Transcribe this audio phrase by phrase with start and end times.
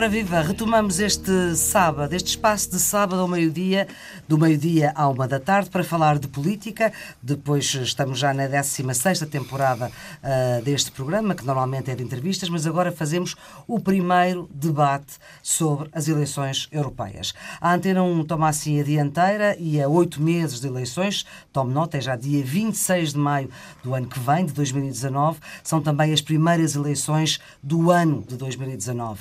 [0.00, 3.86] Ora viva, retomamos este sábado, este espaço de sábado ao meio-dia,
[4.26, 6.90] do meio-dia à uma da tarde, para falar de política.
[7.22, 9.88] Depois estamos já na 16ª temporada
[10.24, 13.36] uh, deste programa, que normalmente é de entrevistas, mas agora fazemos
[13.68, 17.34] o primeiro debate sobre as eleições europeias.
[17.60, 21.98] A Antena 1 toma assim a dianteira e a oito meses de eleições, tome nota,
[21.98, 23.50] é já dia 26 de maio
[23.84, 29.20] do ano que vem, de 2019, são também as primeiras eleições do ano de 2019.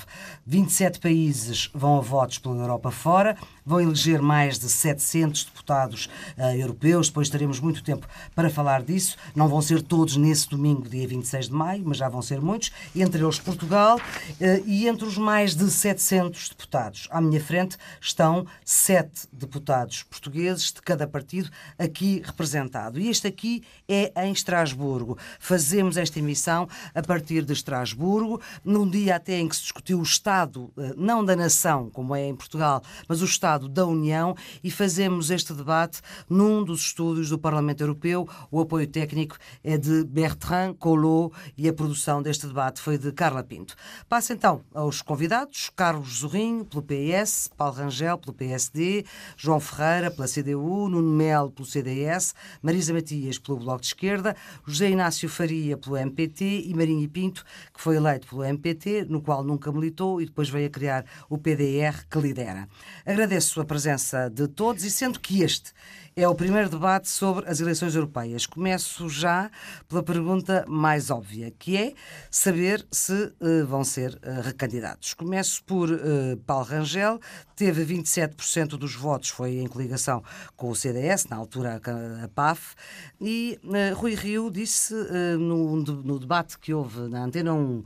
[0.70, 3.36] 27 países vão a votos pela Europa fora,
[3.70, 9.16] vão eleger mais de 700 deputados uh, europeus, depois teremos muito tempo para falar disso.
[9.36, 12.72] Não vão ser todos nesse domingo, dia 26 de maio, mas já vão ser muitos,
[12.96, 17.08] entre eles Portugal, uh, e entre os mais de 700 deputados.
[17.12, 23.00] À minha frente estão sete deputados portugueses de cada partido aqui representado.
[23.00, 25.16] E este aqui é em Estrasburgo.
[25.40, 30.04] Fazemos esta emissão a partir de Estrasburgo, num dia até em que se discutiu o
[30.04, 34.36] Estado, uh, não da nação, como é em Portugal, mas o Estado Estado da União
[34.64, 38.28] e fazemos este debate num dos estúdios do Parlamento Europeu.
[38.50, 43.44] O apoio técnico é de Bertrand Collot e a produção deste debate foi de Carla
[43.44, 43.76] Pinto.
[44.08, 50.28] Passo então aos convidados: Carlos Zorrinho, pelo PS, Paulo Rangel, pelo PSD, João Ferreira, pela
[50.28, 55.98] CDU, Nuno Melo, pelo CDS, Marisa Matias, pelo Bloco de Esquerda, José Inácio Faria, pelo
[55.98, 57.44] MPT e Marinho Pinto,
[57.74, 61.38] que foi eleito pelo MPT, no qual nunca militou e depois veio a criar o
[61.38, 62.68] PDR que lidera.
[63.06, 65.72] Agradeço agradeço a presença de todos e sendo que este
[66.22, 68.46] é o primeiro debate sobre as eleições europeias.
[68.46, 69.50] Começo já
[69.88, 71.94] pela pergunta mais óbvia, que é
[72.30, 75.14] saber se uh, vão ser uh, recandidatos.
[75.14, 77.22] Começo por uh, Paulo Rangel,
[77.56, 80.22] teve 27% dos votos, foi em coligação
[80.58, 82.76] com o CDS, na altura a, a PAF,
[83.22, 83.58] e
[83.96, 84.94] Rui Rio disse
[85.38, 87.84] no, no, debate que houve na Antena 1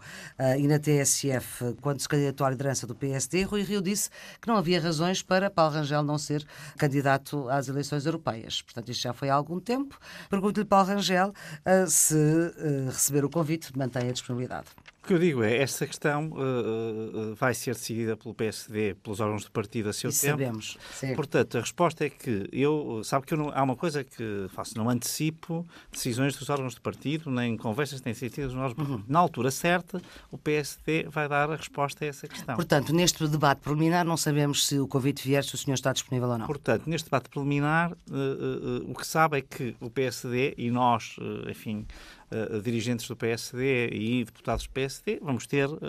[0.59, 4.57] e na TSF, quando se candidatou à liderança do PSD, Rui Rio disse que não
[4.57, 6.45] havia razões para Paulo Rangel não ser
[6.77, 8.61] candidato às eleições europeias europeias.
[8.61, 9.99] Portanto, isto já foi há algum tempo.
[10.29, 14.67] Pergunto-lhe, Paulo Rangel, uh, se uh, receber o convite, mantém a disponibilidade.
[15.03, 19.19] O que eu digo é, esta questão uh, uh, vai ser decidida pelo PSD, pelos
[19.19, 20.39] órgãos do partido a seu Isso tempo.
[20.39, 20.77] sabemos.
[20.93, 21.13] Sim.
[21.13, 24.77] Portanto, a resposta é que eu, sabe que eu não, há uma coisa que faço,
[24.77, 29.03] não antecipo decisões dos órgãos do partido, nem conversas nem sentidas nos uhum.
[29.05, 32.55] Na altura certa, o PSD vai dar a resposta a essa questão.
[32.55, 36.29] Portanto, neste debate preliminar não sabemos se o convite vier, se o senhor está disponível
[36.29, 36.47] ou não.
[36.47, 41.17] Portanto, neste debate preliminar, uh, o que sabe é que o PSD e nós,
[41.49, 41.85] enfim,
[42.33, 45.79] uh, dirigentes do PSD e deputados do PSD, vamos ter uh,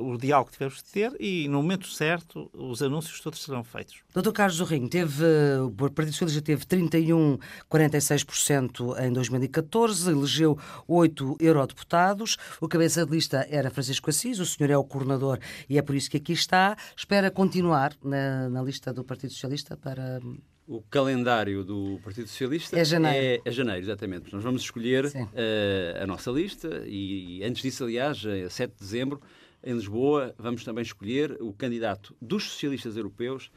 [0.00, 3.96] o diálogo que tivemos de ter e, no momento certo, os anúncios todos serão feitos.
[4.14, 5.24] Doutor Carlos Zorrinho, teve,
[5.62, 13.70] o Partido Socialista teve 31,46% em 2014, elegeu oito eurodeputados, o cabeça de lista era
[13.70, 16.76] Francisco Assis, o senhor é o coordenador e é por isso que aqui está.
[16.96, 20.20] Espera continuar na, na lista do Partido Socialista para
[20.70, 23.42] o calendário do Partido Socialista é janeiro.
[23.44, 24.32] É, é janeiro, exatamente.
[24.32, 28.78] Nós vamos escolher uh, a nossa lista e, e, antes disso, aliás, a 7 de
[28.78, 29.20] dezembro,
[29.64, 33.50] em Lisboa, vamos também escolher o candidato dos socialistas europeus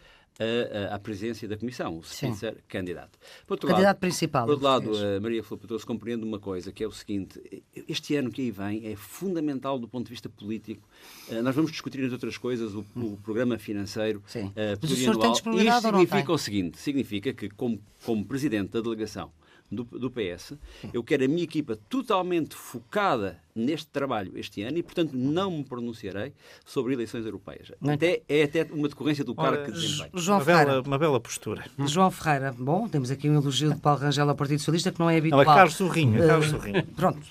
[0.92, 3.20] à presidência da Comissão, o Spitzer candidato.
[3.46, 4.46] Por outro candidato lado, principal.
[4.46, 7.42] Por outro lado, a Maria Filipe Trouxe compreende uma coisa, que é o seguinte,
[7.88, 10.88] este ano que aí vem é fundamental do ponto de vista político.
[11.30, 14.46] Uh, nós vamos discutir, entre outras coisas, o, o programa financeiro Sim.
[14.48, 15.34] Uh, plurianual.
[15.34, 19.32] Isto significa o seguinte, significa que, como, como presidente da delegação
[19.74, 20.54] do, do PS.
[20.94, 25.64] Eu quero a minha equipa totalmente focada neste trabalho este ano e, portanto, não me
[25.64, 26.34] pronunciarei
[26.66, 27.72] sobre eleições europeias.
[27.88, 30.10] Até, é até uma decorrência do cargo que desempenho.
[30.14, 30.72] João uma, Ferreira.
[30.72, 31.66] Bela, uma bela postura.
[31.86, 35.10] João Ferreira, bom, temos aqui um elogio de Paulo Rangel ao Partido Socialista que não
[35.10, 35.44] é habitual.
[35.44, 36.84] Não, é Carlos Sorrinho, é Carlos eh, Sorrinho.
[36.96, 37.22] Pronto,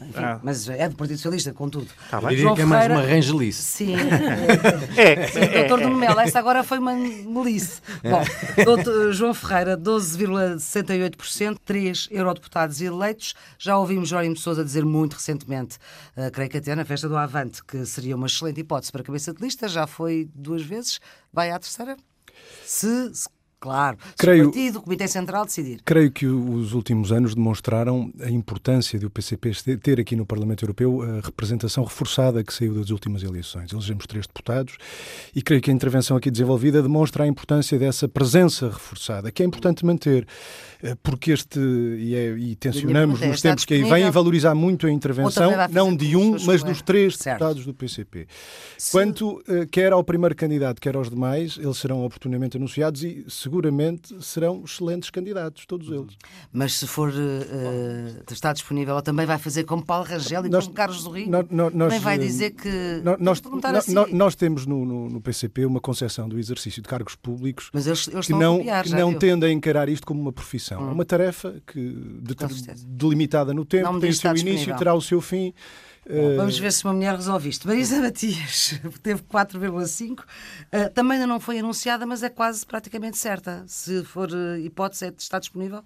[0.00, 0.40] enfim, ah.
[0.42, 1.88] mas é do Partido Socialista, contudo.
[2.10, 2.36] Tá bem.
[2.36, 3.62] João que é mais uma rangelice.
[3.62, 3.94] Sim.
[4.96, 7.80] é, é, doutor é, Melo, essa agora foi uma melice.
[8.02, 8.10] É.
[8.10, 8.24] Bom,
[8.64, 13.34] doutor João Ferreira, 12,68%, 3 eurodeputados eleitos.
[13.58, 15.78] Já ouvimos Jórim Sousa dizer muito recentemente,
[16.16, 19.04] uh, creio que até na festa do Avante, que seria uma excelente hipótese para a
[19.04, 19.68] cabeça de lista.
[19.68, 21.00] Já foi duas vezes.
[21.32, 21.96] Vai à terceira?
[22.64, 23.28] Se, se
[23.62, 23.96] Claro.
[24.18, 25.80] Creio, o partido, o Comitê Central decidir.
[25.84, 31.00] Creio que os últimos anos demonstraram a importância do PCP ter aqui no Parlamento Europeu
[31.00, 33.72] a representação reforçada que saiu das últimas eleições.
[33.72, 34.76] Elegemos três deputados
[35.32, 39.46] e creio que a intervenção aqui desenvolvida demonstra a importância dessa presença reforçada, que é
[39.46, 40.26] importante manter,
[40.82, 44.90] eh, porque este, e, é, e tensionamos nos tempos que aí vem, valorizar muito a
[44.90, 47.38] intervenção, não de um, mas dos três certo.
[47.38, 48.26] deputados do PCP.
[48.76, 48.90] Se...
[48.90, 53.51] Quanto uh, quer ao primeiro candidato, quer aos demais, eles serão oportunamente anunciados e, segundo
[53.52, 56.16] seguramente serão excelentes candidatos, todos eles.
[56.50, 60.64] Mas se for uh, está disponível, ela também vai fazer como Paulo Rangel e nós,
[60.64, 61.28] como Carlos do Rio?
[61.28, 62.70] Nós, também vai dizer que...
[63.04, 63.42] Nós, nós,
[63.76, 63.94] assim.
[64.14, 68.26] nós temos no, no, no, PCP uma concepção do exercício de cargos públicos eles, eles
[68.26, 70.82] que não, copiar, que não tendem a encarar isto como uma profissão.
[70.82, 70.88] Hum.
[70.88, 71.80] É uma tarefa que,
[72.22, 72.34] de,
[72.86, 75.52] delimitada no tempo, tem o seu início e terá o seu fim.
[76.08, 77.68] Bom, vamos ver se uma mulher resolve isto.
[77.68, 80.20] Marisa Matias teve 4,5.
[80.20, 83.62] Uh, também ainda não foi anunciada, mas é quase praticamente certa.
[83.68, 85.84] Se for uh, hipótese, está disponível?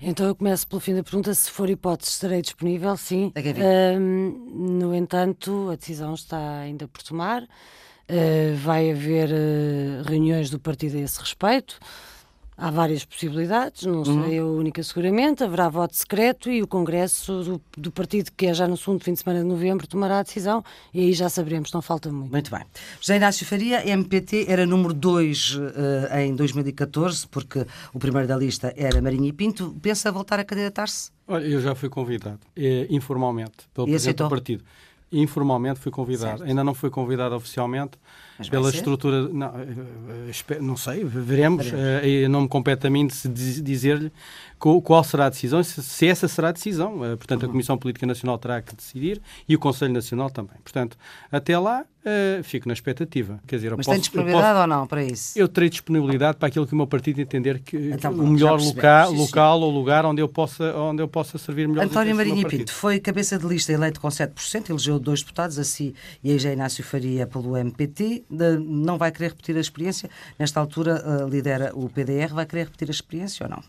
[0.00, 1.34] Então eu começo pelo fim da pergunta.
[1.34, 3.32] Se for hipótese, estarei disponível, sim.
[3.36, 7.42] Uh, no entanto, a decisão está ainda por tomar.
[8.62, 9.30] vai haver
[10.06, 11.80] reuniões do partido a esse respeito.
[12.58, 14.24] Há várias possibilidades, não uhum.
[14.24, 15.44] sei a única seguramente.
[15.44, 19.12] Haverá voto secreto e o Congresso do, do, partido, que é já no segundo fim
[19.12, 20.64] de semana de novembro, tomará a decisão
[20.94, 22.32] e aí já saberemos, não falta muito.
[22.32, 22.62] Muito bem.
[22.98, 25.60] José Inácio Faria, MPT, era número 2 uh,
[26.10, 29.76] eh, em 2014, porque o primeiro da lista era Marinho e Pinto.
[29.82, 31.10] Pensa voltar a candidatar-se?
[31.28, 34.28] Olha, eu já fui convidado, eh, informalmente, pelo e Presidente aceitou?
[34.28, 34.64] do partido.
[35.12, 36.38] Informalmente fui convidado.
[36.38, 36.48] Certo.
[36.48, 37.98] Ainda não fui convidado oficialmente
[38.50, 39.28] pela estrutura.
[39.28, 41.66] Não, eh, eh, não sei, veremos.
[41.66, 42.30] veremos.
[42.30, 44.12] não me compete a mim dizer-lhe
[44.58, 46.98] qual será a decisão, se essa será a decisão.
[47.16, 47.52] Portanto, a uhum.
[47.52, 50.56] Comissão Política Nacional terá que decidir e o Conselho Nacional também.
[50.62, 50.96] Portanto,
[51.30, 51.84] até lá,
[52.42, 53.40] fico na expectativa.
[53.46, 55.38] Quer dizer, Mas posso, tem disponibilidade posso, ou não para isso?
[55.38, 59.12] Eu terei disponibilidade para aquilo que o meu partido entender que então, o melhor local,
[59.12, 61.84] local ou lugar onde eu possa, onde eu possa servir melhor.
[61.84, 65.94] António Marinho Pinto foi cabeça de lista eleito com 7%, elegeu dois deputados, a si
[66.22, 68.24] e a Inácio Faria pelo MPT.
[68.30, 70.10] Não vai querer repetir a experiência.
[70.38, 72.32] Nesta altura uh, lidera o PDR.
[72.32, 73.62] Vai querer repetir a experiência ou não?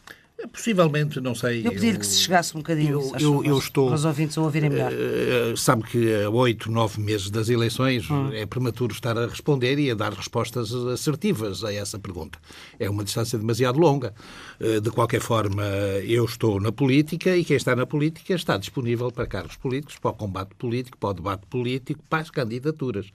[0.52, 1.66] Possivelmente, não sei.
[1.66, 4.70] Eu pedi que se chegasse um bocadinho eu, eu, eu estou, para os ouvintes ouvirem
[4.70, 4.92] melhor.
[4.94, 8.32] Uh, sabe que a oito, nove meses das eleições hum.
[8.32, 12.38] é prematuro estar a responder e a dar respostas assertivas a essa pergunta.
[12.80, 14.14] É uma distância demasiado longa.
[14.60, 15.64] Uh, de qualquer forma,
[16.04, 20.12] eu estou na política e quem está na política está disponível para cargos políticos, para
[20.12, 23.08] o combate político, para o debate político, para as candidaturas.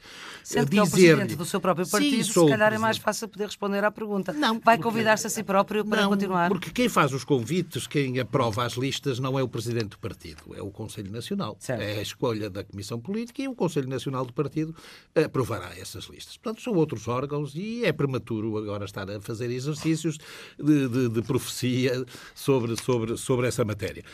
[0.43, 3.29] Sendo que é o presidente do seu próprio partido, Sim, se calhar é mais fácil
[3.29, 4.33] poder responder à pergunta.
[4.33, 6.49] Não, Vai convidar-se a si próprio para não, continuar?
[6.49, 10.43] Porque quem faz os convites, quem aprova as listas não é o Presidente do Partido,
[10.55, 11.57] é o Conselho Nacional.
[11.59, 11.81] Certo.
[11.81, 14.75] É a escolha da Comissão Política e o Conselho Nacional do Partido
[15.15, 16.37] aprovará essas listas.
[16.37, 20.19] Portanto, são outros órgãos e é prematuro agora estar a fazer exercícios
[20.59, 24.05] de, de, de profecia sobre, sobre, sobre essa matéria.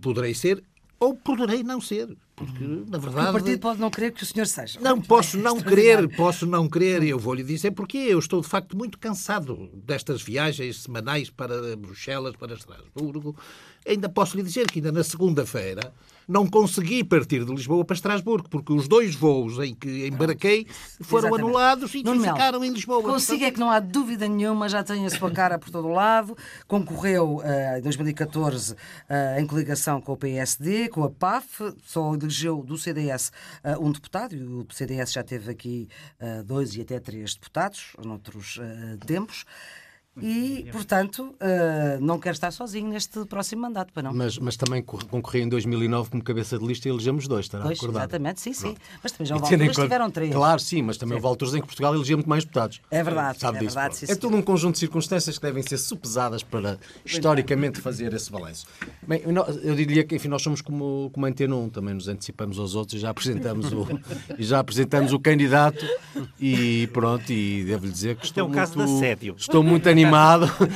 [0.00, 0.62] Poderei ser
[1.02, 2.16] ou poderei não ser.
[2.36, 3.30] Porque, na verdade.
[3.30, 4.80] O partido pode não querer que o senhor seja.
[4.80, 8.40] Não, posso não querer, posso não querer, e eu vou lhe dizer porque eu estou
[8.40, 13.36] de facto muito cansado destas viagens semanais para Bruxelas, para Estrasburgo.
[13.86, 15.92] Ainda posso lhe dizer que ainda na segunda-feira
[16.28, 20.66] não consegui partir de Lisboa para Estrasburgo, porque os dois voos em que embarquei
[21.00, 21.48] foram Exatamente.
[21.48, 23.02] anulados e Nuno ficaram Mel, em Lisboa.
[23.02, 25.92] Consigo é que não há dúvida nenhuma, já tem a sua cara por todo o
[25.92, 26.36] lado,
[26.66, 28.76] concorreu uh, em 2014 uh,
[29.38, 33.30] em coligação com o PSD, com a PAF, só elegeu do CDS
[33.64, 35.88] uh, um deputado, e o CDS já teve aqui
[36.44, 38.60] dois e até três deputados, noutros
[39.06, 39.44] tempos.
[40.20, 44.12] E, portanto, uh, não quero estar sozinho neste próximo mandato, para não.
[44.12, 47.78] Mas, mas também concorri em 2009 como cabeça de lista e elegemos dois, estará pois,
[47.78, 48.02] recordado?
[48.02, 48.74] Exatamente, sim, sim.
[48.74, 48.80] Pronto.
[49.02, 50.34] Mas também já houve alturas que tiveram três.
[50.34, 51.16] Claro, sim, mas também sim.
[51.16, 52.82] houve alturas em que Portugal elegia muito mais deputados.
[52.90, 53.96] É verdade, Sabe é disso, verdade.
[53.96, 58.30] Sim, é todo um conjunto de circunstâncias que devem ser supesadas para, historicamente, fazer esse
[58.30, 58.66] balanço.
[59.06, 59.22] Bem,
[59.62, 62.74] eu diria que, enfim, nós somos como, como a Antena 1, também nos antecipamos aos
[62.74, 63.88] outros e já apresentamos o,
[64.38, 65.86] e já apresentamos o candidato
[66.38, 70.01] e pronto, e devo-lhe dizer que estou, é um muito, estou muito animado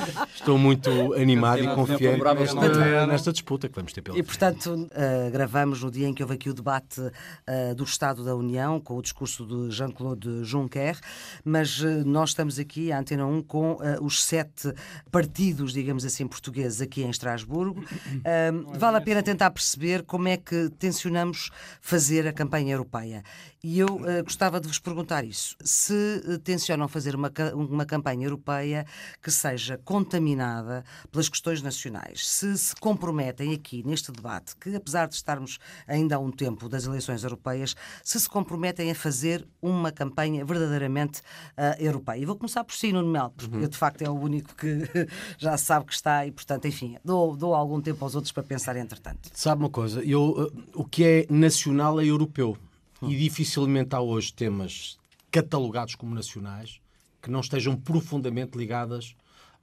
[0.35, 5.30] Estou muito animado e confiante nesta, nesta, disputa que vamos ter pela E, portanto, uh,
[5.30, 8.97] gravamos no dia em que houve aqui o debate uh, do Estado da União, com
[8.97, 10.99] o discurso de Jean-Claude Juncker,
[11.45, 14.73] mas uh, nós estamos aqui, à Antena 1, com os sete
[15.11, 17.85] partidos, digamos assim, portugueses aqui em Estrasburgo.
[18.78, 23.23] vale a pena tentar perceber como é que tencionamos fazer a campanha europeia.
[23.68, 25.56] E eu uh, gostava de vos perguntar isso.
[25.61, 25.92] Se
[26.25, 28.87] uh, tencionam fazer uma, uma campanha europeia
[29.20, 35.16] que seja contaminada pelas questões nacionais, se se comprometem aqui neste debate, que apesar de
[35.16, 40.44] estarmos ainda há um tempo das eleições europeias, se se comprometem a fazer uma campanha
[40.44, 41.18] verdadeiramente
[41.58, 42.20] uh, europeia.
[42.20, 43.68] E vou começar por si, Nuno Mel, porque uhum.
[43.68, 44.88] de facto é o único que
[45.38, 48.76] já sabe que está e, portanto, enfim, dou, dou algum tempo aos outros para pensar
[48.76, 49.28] entretanto.
[49.35, 52.56] Sabe uma coisa, eu, o que é nacional é europeu.
[53.03, 54.99] E dificilmente há hoje temas
[55.31, 56.81] catalogados como nacionais
[57.21, 59.15] que não estejam profundamente ligadas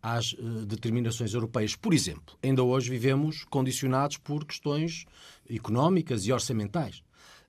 [0.02, 1.76] às uh, determinações europeias.
[1.76, 5.06] Por exemplo, ainda hoje vivemos condicionados por questões
[5.50, 7.02] económicas e orçamentais,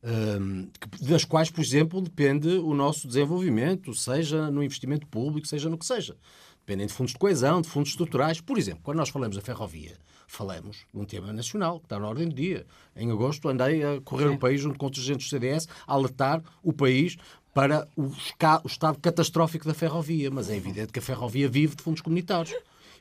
[0.04, 0.70] uh,
[1.00, 5.86] das quais, por exemplo, depende o nosso desenvolvimento, seja no investimento público, seja no que
[5.86, 6.16] seja.
[6.60, 8.40] dependem de fundos de coesão, de fundos estruturais.
[8.40, 9.96] Por exemplo, quando nós falamos da ferrovia,
[10.26, 12.66] falamos de um tema nacional, que está na ordem do dia.
[12.94, 14.34] Em agosto andei a correr Sim.
[14.34, 17.16] o país junto com os agentes do CDS a alertar o país
[17.52, 20.30] para o, o estado catastrófico da ferrovia.
[20.30, 22.54] Mas é evidente que a ferrovia vive de fundos comunitários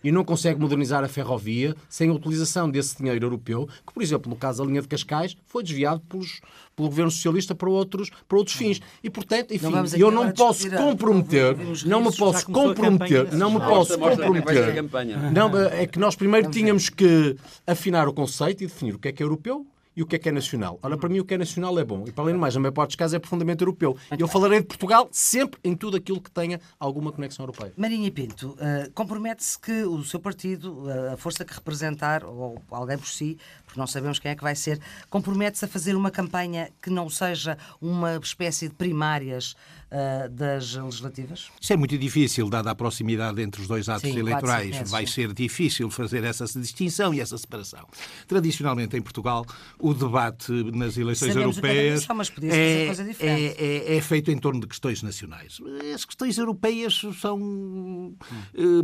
[0.04, 4.30] e não consegue modernizar a ferrovia sem a utilização desse dinheiro europeu, que, por exemplo,
[4.30, 6.42] no caso da linha de Cascais, foi desviado pelos,
[6.76, 8.82] pelo governo socialista para outros, para outros fins.
[9.04, 11.56] E, portanto, enfim, não eu não posso comprometer,
[11.86, 14.84] não me posso comprometer, não me posso comprometer.
[15.32, 19.12] Não, é que nós primeiro tínhamos que afinar o conceito e definir o que é
[19.12, 20.80] que é europeu e o que é que é nacional.
[20.82, 22.06] Ora, para mim o que é nacional é bom.
[22.08, 23.96] E para além de mais, na maior parte dos casos é profundamente europeu.
[24.18, 27.74] E eu falarei de Portugal sempre em tudo aquilo que tenha alguma conexão europeia.
[27.78, 32.98] Marinha Pinto, uh, compromete-se que o seu partido, uh, a força que representar, ou alguém
[32.98, 36.70] por si, porque não sabemos quem é que vai ser, compromete-se a fazer uma campanha
[36.82, 39.56] que não seja uma espécie de primárias
[39.94, 41.50] uh, das legislativas?
[41.62, 44.90] Isso é muito difícil, dada a proximidade entre os dois atos Sim, eleitorais.
[44.90, 47.88] Vai ser difícil fazer essa distinção e essa separação.
[48.28, 49.46] Tradicionalmente, em Portugal,
[49.80, 52.08] o debate nas eleições Sabemos europeias
[52.42, 52.88] é,
[53.20, 55.60] é, é, é, feito em torno de questões nacionais.
[55.94, 58.16] As questões europeias são hum.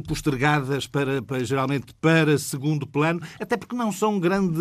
[0.07, 4.59] postergadas para, para, geralmente para segundo plano, até porque não são grandes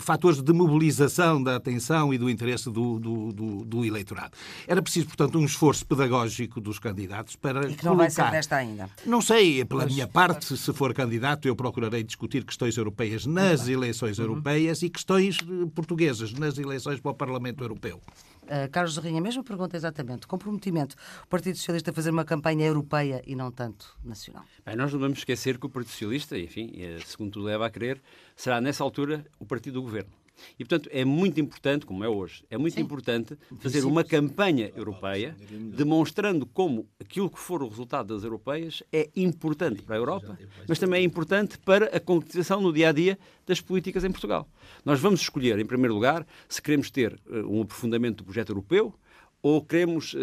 [0.00, 4.36] fatores de mobilização da atenção e do interesse do, do, do, do eleitorado.
[4.66, 7.96] Era preciso, portanto, um esforço pedagógico dos candidatos para e que não colocar...
[7.96, 8.88] vai ser desta ainda.
[9.04, 10.60] Não sei, pela pois, minha parte, pois.
[10.60, 14.26] se for candidato, eu procurarei discutir questões europeias nas eleições uhum.
[14.26, 18.00] europeias e questões eh, portuguesas nas eleições para o Parlamento Europeu.
[18.44, 20.24] Uh, Carlos Rinha, mesma pergunta exatamente.
[20.26, 24.44] Comprometimento, o Partido Socialista a fazer uma campanha europeia e não tanto nacional?
[24.64, 27.70] Bem, nós não vamos esquecer que o Partido Socialista, enfim, eh, segundo tudo leva a
[27.70, 28.00] crer,
[28.36, 30.12] será nessa altura o partido do governo.
[30.58, 32.82] E, portanto, é muito importante, como é hoje, é muito Sim.
[32.82, 35.36] importante fazer uma campanha europeia
[35.76, 40.38] demonstrando como aquilo que for o resultado das europeias é importante para a Europa,
[40.68, 44.48] mas também é importante para a concretização no dia a dia das políticas em Portugal.
[44.84, 48.94] Nós vamos escolher, em primeiro lugar, se queremos ter uh, um aprofundamento do projeto europeu
[49.42, 50.18] ou queremos uh,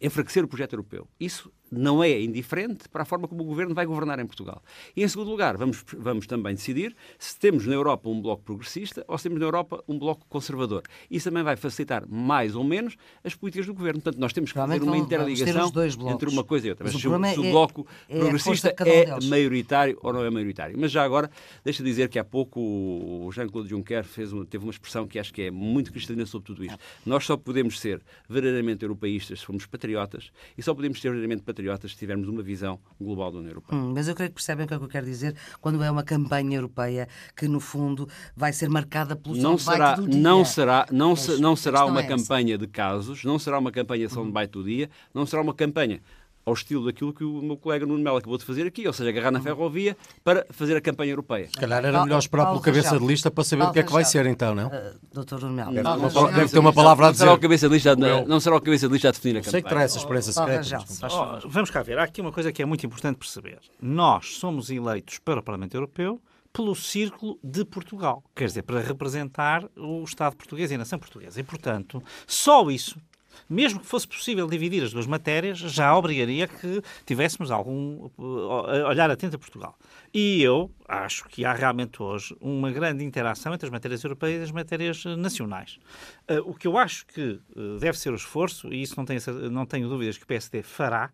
[0.00, 1.08] enfraquecer o projeto europeu.
[1.18, 4.62] Isso não é indiferente para a forma como o governo vai governar em Portugal.
[4.96, 9.04] E, em segundo lugar, vamos, vamos também decidir se temos na Europa um bloco progressista
[9.08, 10.82] ou se temos na Europa um bloco conservador.
[11.10, 14.00] Isso também vai facilitar mais ou menos as políticas do governo.
[14.00, 15.72] Portanto, nós temos que fazer uma interligação
[16.10, 16.84] entre uma coisa e outra.
[16.84, 20.30] Mas, Mas o, se o, é- bloco é, progressista é, um maioritário ou não é
[20.30, 20.76] maioritário.
[20.78, 21.30] Mas já agora,
[21.64, 25.18] deixa de dizer que há pouco o Jean-Claude Juncker fez uma, teve uma expressão que
[25.18, 26.78] acho que é muito cristalina sobre tudo isto.
[27.04, 31.55] Nós só podemos ser verdadeiramente europeístas se formos patriotas e só podemos ser verdadeiramente patriotas
[31.88, 33.80] se tivermos uma visão global da União Europeia.
[33.80, 35.90] Hum, mas eu creio que percebem o que é que eu quero dizer quando é
[35.90, 40.20] uma campanha europeia que, no fundo, vai ser marcada pelo não será, do dia.
[40.20, 44.06] Não será, não, se, não será uma é campanha de casos, não será uma campanha
[44.06, 46.00] de São Debate do dia, não será uma campanha
[46.46, 49.10] ao estilo daquilo que o meu colega Nuno Melo acabou de fazer aqui, ou seja,
[49.10, 51.48] agarrar na ferrovia para fazer a campanha europeia.
[51.48, 53.92] Se calhar era melhor esperar pelo cabeça de lista para saber o que é que
[53.92, 54.68] vai ser, então, não?
[54.68, 55.72] Uh, doutor Nuno Melo.
[55.72, 57.24] Deve, deve ter uma palavra a dizer.
[57.24, 59.40] Não será o cabeça de lista, não será o cabeça de lista a definir a
[59.40, 59.50] campanha.
[59.50, 60.84] Sei que traz essa experiência secreta.
[61.10, 61.98] Oh, vamos cá ver.
[61.98, 63.58] Há aqui uma coisa que é muito importante perceber.
[63.82, 66.20] Nós somos eleitos para o Parlamento Europeu
[66.52, 71.38] pelo Círculo de Portugal, quer dizer, para representar o Estado português e a nação portuguesa.
[71.38, 72.96] E, portanto, só isso
[73.48, 79.10] mesmo que fosse possível dividir as duas matérias, já obrigaria que tivéssemos algum eh, olhar
[79.10, 79.78] atento a Portugal.
[80.12, 84.44] E eu acho que há realmente hoje uma grande interação entre as matérias europeias e
[84.44, 85.78] as matérias eh, nacionais.
[86.28, 87.40] Eh, o que eu acho que
[87.80, 91.12] deve ser o esforço, e isso não tenho, não tenho dúvidas que o PSD fará,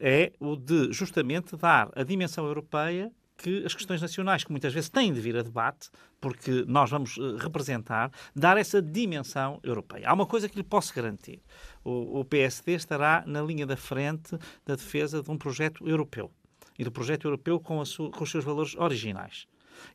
[0.00, 4.90] é o de justamente dar a dimensão europeia que as questões nacionais, que muitas vezes
[4.90, 5.88] têm de vir a debate,
[6.20, 10.08] porque nós vamos uh, representar, dar essa dimensão europeia.
[10.08, 11.40] Há uma coisa que lhe posso garantir:
[11.84, 16.30] o, o PSD estará na linha da frente da defesa de um projeto europeu
[16.76, 19.46] e do projeto europeu com, sua, com os seus valores originais.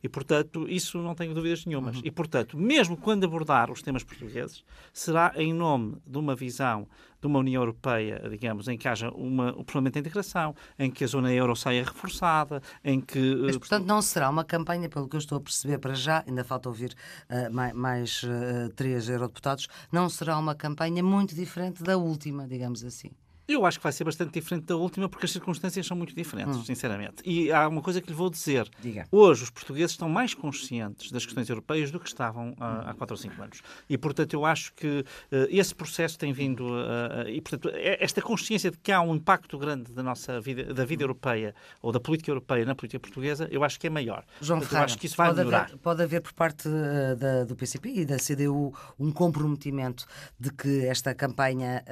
[0.02, 1.96] E, portanto, isso não tenho dúvidas nenhumas.
[1.96, 2.02] Uhum.
[2.04, 6.86] E, portanto, mesmo quando abordar os temas portugueses, será em nome de uma visão
[7.24, 11.04] de uma União Europeia, digamos, em que haja uma, o Parlamento de integração, em que
[11.04, 13.36] a zona euro saia reforçada, em que...
[13.36, 16.44] Mas, portanto, não será uma campanha, pelo que eu estou a perceber para já, ainda
[16.44, 16.94] falta ouvir
[17.30, 22.84] uh, mais, mais uh, três eurodeputados, não será uma campanha muito diferente da última, digamos
[22.84, 23.10] assim.
[23.46, 26.56] Eu acho que vai ser bastante diferente da última porque as circunstâncias são muito diferentes,
[26.56, 26.64] hum.
[26.64, 27.22] sinceramente.
[27.24, 28.68] E há uma coisa que lhe vou dizer.
[28.80, 29.06] Diga.
[29.12, 33.14] Hoje os portugueses estão mais conscientes das questões europeias do que estavam há, há 4
[33.14, 33.62] ou 5 anos.
[33.88, 35.04] E, portanto, eu acho que uh,
[35.50, 36.64] esse processo tem vindo...
[36.64, 40.72] Uh, e, portanto, é, esta consciência de que há um impacto grande da nossa vida,
[40.72, 44.24] da vida europeia ou da política europeia na política portuguesa, eu acho que é maior.
[44.40, 45.64] João portanto, Ferreira, eu acho que isso vai pode melhorar.
[45.64, 50.06] Haver, pode haver por parte uh, da, do PCP e da CDU um comprometimento
[50.40, 51.84] de que esta campanha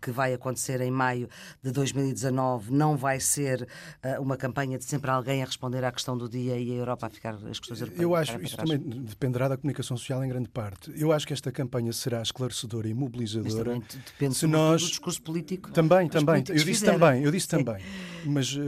[0.00, 1.28] que vai acontecer em maio
[1.62, 3.62] de 2019 não vai ser
[4.04, 7.06] uh, uma campanha de sempre alguém a responder à questão do dia e a Europa
[7.06, 8.02] a ficar as questões europeias?
[8.02, 10.92] Eu acho, isso também dependerá da comunicação social em grande parte.
[10.96, 13.76] Eu acho que esta campanha será esclarecedora e mobilizadora.
[13.76, 14.82] Mas depende se nós...
[14.82, 15.70] do discurso político.
[15.72, 16.44] Também, também.
[16.48, 16.98] Eu disse fizerem.
[16.98, 17.64] também, eu disse Sim.
[17.64, 17.82] também.
[18.24, 18.60] Mas, uh,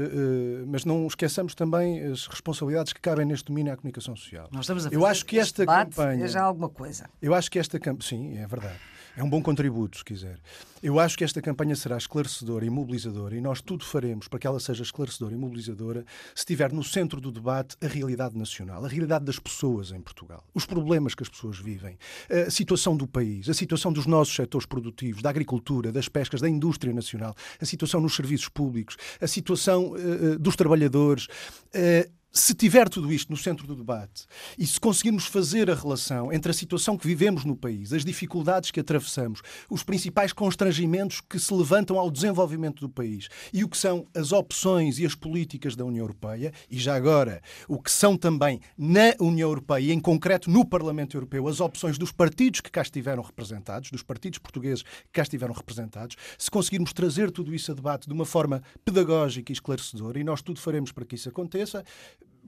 [0.66, 4.48] mas não esqueçamos também as responsabilidades que cabem neste domínio à comunicação social.
[4.52, 7.08] Nós estamos a fazer eu acho que esta campanha é já alguma coisa.
[7.20, 8.78] Eu acho que esta campanha, sim, é verdade.
[9.16, 10.40] É um bom contributo, se quiser.
[10.82, 14.46] Eu acho que esta campanha será esclarecedora e mobilizadora e nós tudo faremos para que
[14.46, 16.04] ela seja esclarecedora e mobilizadora
[16.34, 20.44] se estiver no centro do debate a realidade nacional, a realidade das pessoas em Portugal,
[20.52, 21.96] os problemas que as pessoas vivem,
[22.28, 26.48] a situação do país, a situação dos nossos setores produtivos, da agricultura, das pescas, da
[26.48, 31.26] indústria nacional, a situação nos serviços públicos, a situação uh, dos trabalhadores.
[31.72, 34.26] Uh, se tiver tudo isto no centro do debate
[34.58, 38.72] e se conseguirmos fazer a relação entre a situação que vivemos no país, as dificuldades
[38.72, 43.78] que atravessamos, os principais constrangimentos que se levantam ao desenvolvimento do país e o que
[43.78, 48.16] são as opções e as políticas da União Europeia, e já agora o que são
[48.16, 52.70] também na União Europeia, e em concreto no Parlamento Europeu, as opções dos partidos que
[52.70, 57.70] cá estiveram representados, dos partidos portugueses que cá estiveram representados, se conseguirmos trazer tudo isso
[57.70, 61.28] a debate de uma forma pedagógica e esclarecedora, e nós tudo faremos para que isso
[61.28, 61.84] aconteça,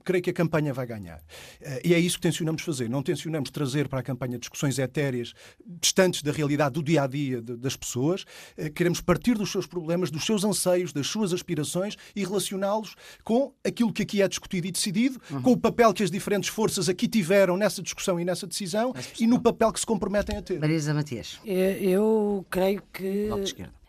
[0.06, 1.20] creio que a campanha vai ganhar.
[1.60, 2.88] Eh, e é isso que tencionamos fazer.
[2.88, 5.34] Não tencionamos trazer para a campanha discussões etéreas,
[5.80, 8.24] distantes da realidade do dia a dia das pessoas.
[8.56, 12.94] Eh, queremos partir dos seus problemas, dos seus anseios, das suas aspirações e relacioná-los
[13.24, 15.42] com aquilo que aqui é discutido e decidido, uhum.
[15.42, 19.26] com o papel que as diferentes forças aqui tiveram nessa discussão e nessa decisão e
[19.26, 20.60] no papel que se comprometem a ter.
[20.60, 21.40] Marisa Matias.
[21.44, 23.28] Eu creio que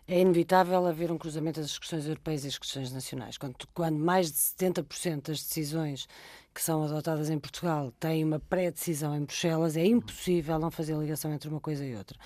[0.08, 3.36] é inevitável haver um cruzamento das questões europeias e as questões nacionais.
[3.36, 6.08] Quando, quando mais de 70% das decisões
[6.54, 11.30] que são adotadas em Portugal têm uma pré-decisão em Bruxelas, é impossível não fazer ligação
[11.32, 12.18] entre uma coisa e outra.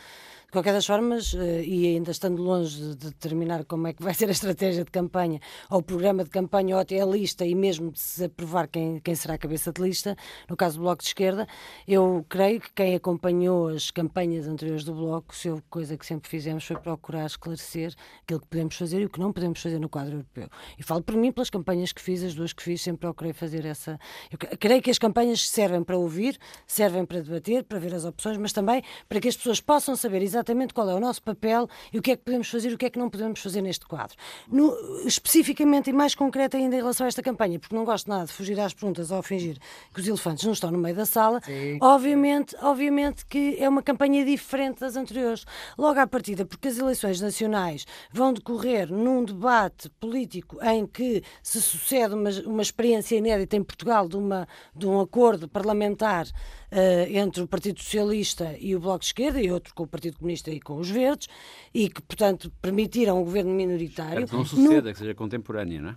[0.53, 4.13] De qualquer das formas, eh, e ainda estando longe de determinar como é que vai
[4.13, 7.55] ser a estratégia de campanha, ou o programa de campanha, ou até a lista, e
[7.55, 10.15] mesmo de se aprovar quem, quem será a cabeça de lista,
[10.51, 11.49] no caso do Bloco de Esquerda,
[11.89, 16.67] eu creio que quem acompanhou as campanhas anteriores do Bloco, houve coisa que sempre fizemos
[16.67, 20.17] foi procurar esclarecer aquilo que podemos fazer e o que não podemos fazer no quadro
[20.17, 20.51] europeu.
[20.79, 23.65] E falo por mim, pelas campanhas que fiz, as duas que fiz, sempre procurei fazer
[23.65, 23.99] essa.
[24.31, 28.37] Eu creio que as campanhas servem para ouvir, servem para debater, para ver as opções,
[28.37, 31.69] mas também para que as pessoas possam saber exatamente exatamente qual é o nosso papel
[31.93, 33.63] e o que é que podemos fazer e o que é que não podemos fazer
[33.63, 34.17] neste quadro.
[34.51, 34.77] No,
[35.07, 38.33] especificamente e mais concreto ainda em relação a esta campanha, porque não gosto nada de
[38.33, 39.57] fugir às perguntas ou fingir
[39.95, 41.79] que os elefantes não estão no meio da sala, Sim.
[41.81, 45.45] obviamente, obviamente que é uma campanha diferente das anteriores.
[45.79, 51.61] Logo à partida, porque as eleições nacionais vão decorrer num debate político em que se
[51.63, 57.43] sucede uma, uma experiência inédita em Portugal de, uma, de um acordo parlamentar uh, entre
[57.43, 60.61] o Partido Socialista e o Bloco de Esquerda e outro com o Partido Comunista e
[60.61, 61.29] com os Verdes
[61.73, 64.27] e que, portanto, permitiram um governo minoritário.
[64.27, 64.93] Que não suceda, no...
[64.93, 65.97] que seja contemporâneo, não é?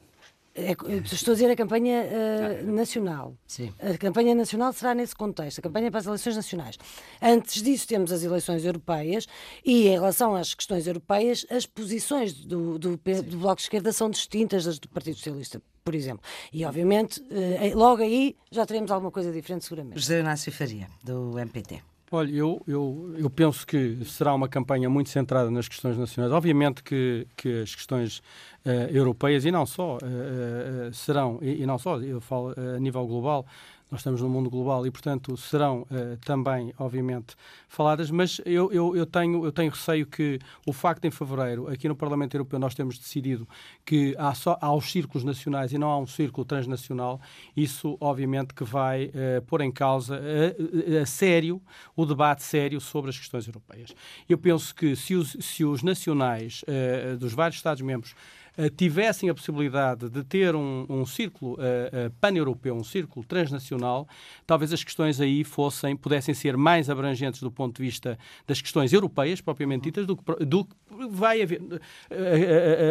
[0.58, 0.71] É,
[1.04, 3.36] estou a dizer a campanha uh, nacional.
[3.45, 3.74] Sim.
[3.78, 6.78] A campanha nacional será nesse contexto, a campanha para as eleições nacionais.
[7.21, 9.28] Antes disso, temos as eleições europeias
[9.65, 14.10] e, em relação às questões europeias, as posições do, do, do Bloco de Esquerda são
[14.10, 16.24] distintas das do Partido Socialista por exemplo.
[16.52, 20.00] E, obviamente, eh, logo aí já teremos alguma coisa diferente, seguramente.
[20.00, 21.84] José Inácio Faria, do MPT.
[22.12, 26.32] Olha, eu, eu, eu penso que será uma campanha muito centrada nas questões nacionais.
[26.32, 28.20] Obviamente que, que as questões
[28.63, 32.80] uh, europeias, e não só, uh, uh, serão, e, e, não só, eu falo a
[32.80, 33.46] nível global,
[33.91, 37.36] nós estamos num mundo global e, portanto, serão uh, também, obviamente,
[37.67, 41.88] faladas, mas eu, eu, eu, tenho, eu tenho receio que o facto em fevereiro, aqui
[41.88, 43.48] no Parlamento Europeu, nós temos decidido
[43.86, 47.21] que há, só, há os círculos nacionais e não há um círculo transnacional,
[47.56, 51.62] isso, obviamente, que vai uh, pôr em causa a, a, sério
[51.95, 53.95] o debate sério sobre as questões europeias.
[54.28, 58.44] Eu penso que se os, se os nacionais uh, dos vários Estados-membros eh,
[58.76, 64.08] tivessem a possibilidade de ter um, um círculo uh, uh, pan-europeu, um círculo transnacional,
[64.46, 68.94] talvez as questões aí fossem, pudessem ser mais abrangentes do ponto de vista das questões
[68.94, 70.76] europeias, propriamente ditas, do que, do que
[71.10, 71.62] vai haver.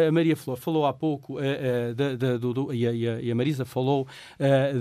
[0.07, 4.07] A, Maria Flor falou há pouco, e, a, Marisa falou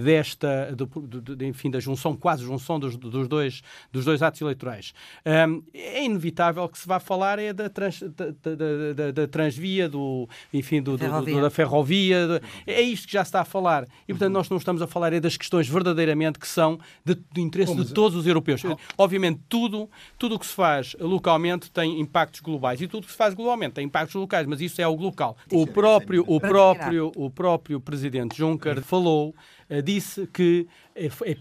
[0.04, 4.92] desta, do, do, enfim, da junção, quase junção dos, dos, dois, dos dois atos eleitorais.
[5.24, 10.28] É inevitável que se vá falar é da, trans, da, da, da, da transvia, do,
[10.52, 12.40] enfim, enfim, do, do, do, da ferrovia.
[12.66, 13.86] É isto que já se está a falar.
[14.08, 17.40] E, portanto, nós não estamos a falar é das questões verdadeiramente que são de, de
[17.40, 18.62] interesse de todos os europeus.
[18.96, 23.12] Obviamente, tudo tudo o que se faz localmente tem impactos globais e tudo o que
[23.12, 25.36] se faz globalmente tem impactos locais, mas isso é o local.
[25.50, 29.34] O próprio, o próprio, o próprio presidente Juncker falou
[29.82, 30.83] disse que é, é,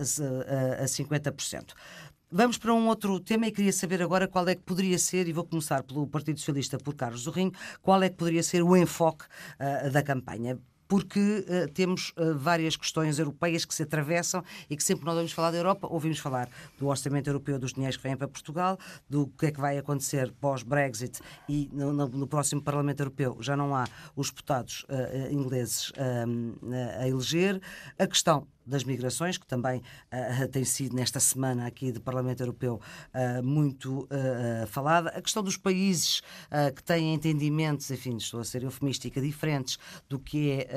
[0.80, 1.74] a, a 50%.
[2.32, 5.34] Vamos para um outro tema e queria saber agora qual é que poderia ser, e
[5.34, 9.26] vou começar pelo Partido Socialista, por Carlos Zorrinho, qual é que poderia ser o enfoque
[9.60, 14.84] uh, da campanha porque uh, temos uh, várias questões europeias que se atravessam e que
[14.84, 18.16] sempre nós ouvimos falar da Europa, ouvimos falar do orçamento europeu dos dinheiros que vêm
[18.16, 18.78] para Portugal,
[19.10, 23.58] do que é que vai acontecer pós-Brexit e no, no, no, próximo Parlamento Europeu já
[23.58, 25.92] não há os deputados uh, ingleses
[27.00, 27.62] a eleger.
[27.98, 32.82] A questão das migrações, que também uh, tem sido nesta semana aqui do Parlamento Europeu
[33.14, 36.22] uh, muito uh, falada, a questão dos países
[36.76, 40.70] que têm entendimentos, enfim, estou a ser eufemística, diferentes do que é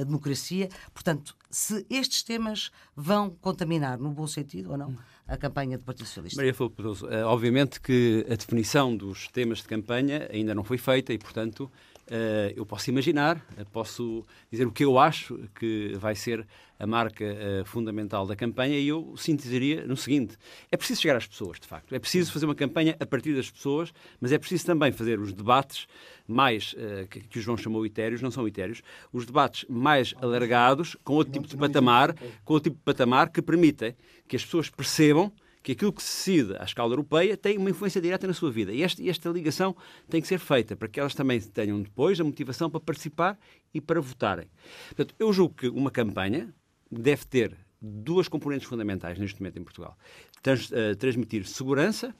[0.00, 0.68] a, democracia.
[0.92, 6.06] Portanto, se estes temas vão contaminar, no bom sentido ou não, a campanha do Partido
[6.06, 6.40] Socialista?
[6.40, 6.82] Maria Filipe
[7.26, 11.70] obviamente que a definição dos temas de campanha ainda não foi feita e, portanto,
[12.08, 16.46] Uh, eu posso imaginar, uh, posso dizer o que eu acho que vai ser
[16.78, 20.36] a marca uh, fundamental da campanha e eu sintetizaria no seguinte:
[20.70, 21.92] é preciso chegar às pessoas, de facto.
[21.92, 25.32] É preciso fazer uma campanha a partir das pessoas, mas é preciso também fazer os
[25.32, 25.88] debates
[26.28, 26.76] mais,
[27.10, 31.32] que, que, o João chamou etéreos, não são etéreos, os debates mais alargados, com outro
[31.32, 32.14] tipo de patamar,
[32.44, 33.96] com outro tipo de patamar que permitem
[34.28, 35.32] que as pessoas percebam
[35.66, 38.72] que aquilo que se decide à escala europeia tem uma influência direta na sua vida.
[38.72, 39.74] E esta, esta ligação
[40.08, 43.36] tem que ser feita para que elas também tenham depois a motivação para participar
[43.74, 44.46] e para votarem.
[44.86, 46.54] Portanto, eu julgo que uma campanha
[46.88, 49.98] deve ter duas componentes fundamentais neste momento em Portugal:
[50.40, 52.14] Trans, uh, transmitir segurança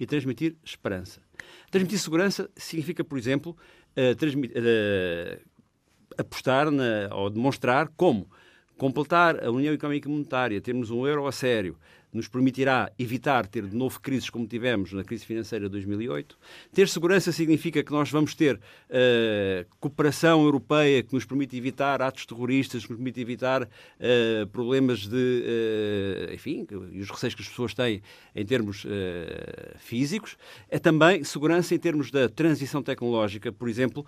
[0.00, 1.20] e transmitir esperança.
[1.70, 3.56] Transmitir segurança significa, por exemplo,
[3.96, 5.40] uh, uh,
[6.18, 8.28] apostar na, ou demonstrar como
[8.76, 11.78] completar a União Económica e Monetária, termos um euro a sério,
[12.14, 16.38] nos permitirá evitar ter de novo crises como tivemos na crise financeira de 2008.
[16.72, 22.24] Ter segurança significa que nós vamos ter uh, cooperação europeia que nos permite evitar atos
[22.24, 25.44] terroristas, que nos permite evitar uh, problemas de,
[26.28, 28.00] uh, enfim, e os receios que as pessoas têm
[28.34, 28.86] em termos
[29.78, 30.36] físicos.
[30.68, 33.50] É também segurança em termos da transição tecnológica.
[33.50, 34.06] Por exemplo,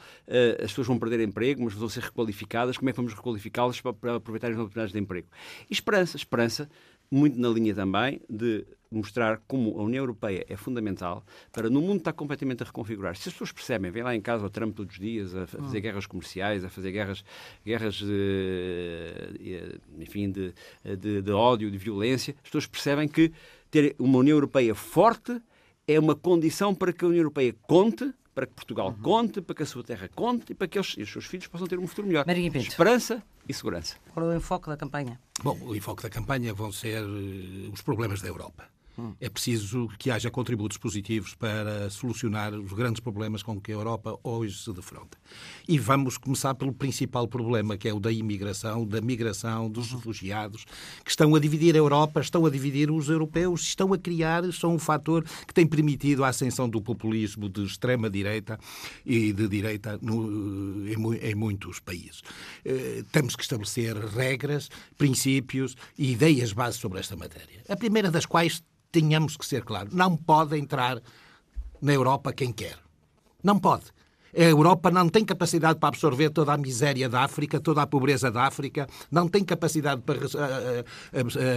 [0.63, 2.77] as pessoas vão perder emprego, mas vão ser requalificadas.
[2.77, 5.29] Como é que vamos requalificá-las para, para aproveitar as oportunidades de emprego?
[5.71, 6.17] E esperança.
[6.17, 6.69] Esperança
[7.11, 11.99] muito na linha também de mostrar como a União Europeia é fundamental para, no mundo
[11.99, 13.17] está completamente a reconfigurar.
[13.17, 15.79] Se as pessoas percebem, vêm lá em casa o Trump todos os dias a fazer
[15.79, 15.81] hum.
[15.81, 17.25] guerras comerciais, a fazer guerras,
[17.65, 20.55] guerras de, enfim, de,
[20.99, 23.33] de, de ódio, de violência, as pessoas percebem que
[23.71, 25.41] ter uma União Europeia forte
[25.89, 29.03] é uma condição para que a União Europeia conte para que Portugal uhum.
[29.03, 31.47] conte, para que a sua terra conte e para que eles, e os seus filhos
[31.47, 32.27] possam ter um futuro melhor.
[32.69, 33.97] Esperança e segurança.
[34.13, 35.21] Qual é o enfoque da campanha?
[35.43, 38.69] Bom, o enfoque da campanha vão ser uh, os problemas da Europa.
[39.21, 44.19] É preciso que haja contributos positivos para solucionar os grandes problemas com que a Europa
[44.23, 45.19] hoje se defronta.
[45.69, 50.65] E vamos começar pelo principal problema, que é o da imigração, da migração, dos refugiados,
[51.05, 54.75] que estão a dividir a Europa, estão a dividir os europeus, estão a criar, são
[54.75, 58.59] um fator que tem permitido a ascensão do populismo de extrema-direita
[59.05, 62.23] e de direita no, em, em muitos países.
[62.65, 67.63] Eh, temos que estabelecer regras, princípios e ideias base sobre esta matéria.
[67.69, 68.63] A primeira das quais
[68.97, 69.93] tenhamos que ser claros.
[69.93, 71.03] Não pode entrar
[71.83, 72.79] na Europa quem quer.
[73.45, 73.85] Não pode.
[74.35, 78.31] A Europa não tem capacidade para absorver toda a miséria da África, toda a pobreza
[78.31, 80.19] da África, não tem capacidade para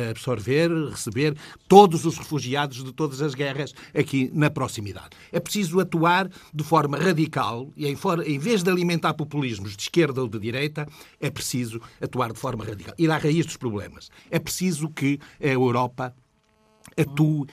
[0.09, 1.35] absorver, receber
[1.67, 5.09] todos os refugiados de todas as guerras aqui na proximidade.
[5.31, 10.29] É preciso atuar de forma radical e, em, vez de alimentar populismos de esquerda ou
[10.29, 10.87] de direita,
[11.19, 12.93] é preciso atuar de forma radical.
[12.97, 14.09] Ir à raiz dos problemas.
[14.31, 16.13] É preciso que a Europa
[16.97, 17.47] atue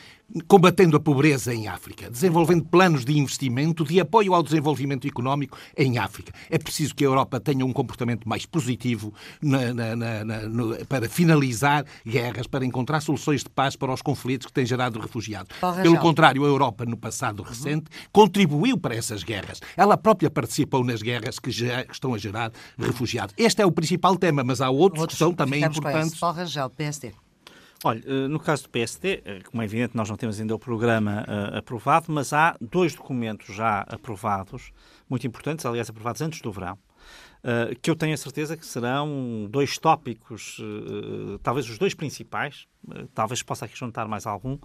[0.49, 5.99] combatendo a pobreza em África, desenvolvendo planos de investimento, de apoio ao desenvolvimento económico em
[5.99, 6.33] África.
[6.51, 11.09] É preciso que a Europa tenha um comportamento mais positivo na, na, na, no, para
[11.09, 15.57] finalizar guerras, para encontrar soluções de paz para os conflitos que têm gerado refugiados.
[15.83, 19.61] Pelo contrário, a Europa, no passado recente, contribuiu para essas guerras.
[19.77, 23.35] Ela própria participou nas guerras que já estão a gerar refugiados.
[23.39, 26.19] Este é o principal tema, mas há outros, outros que são também importantes.
[26.19, 27.26] Paulo Rangel, PSD.
[27.85, 30.59] Olha, eh, no caso do PSD, eh, como é evidente, nós não temos ainda o
[30.59, 34.73] programa uh, aprovado, mas há dois documentos já aprovados,
[35.09, 36.79] muito importantes, aliás, aprovados antes do verão,
[37.45, 42.67] uh, que eu tenho a certeza que serão dois tópicos, uh, talvez os dois principais,
[43.15, 44.59] talvez possa aqui juntar mais algum,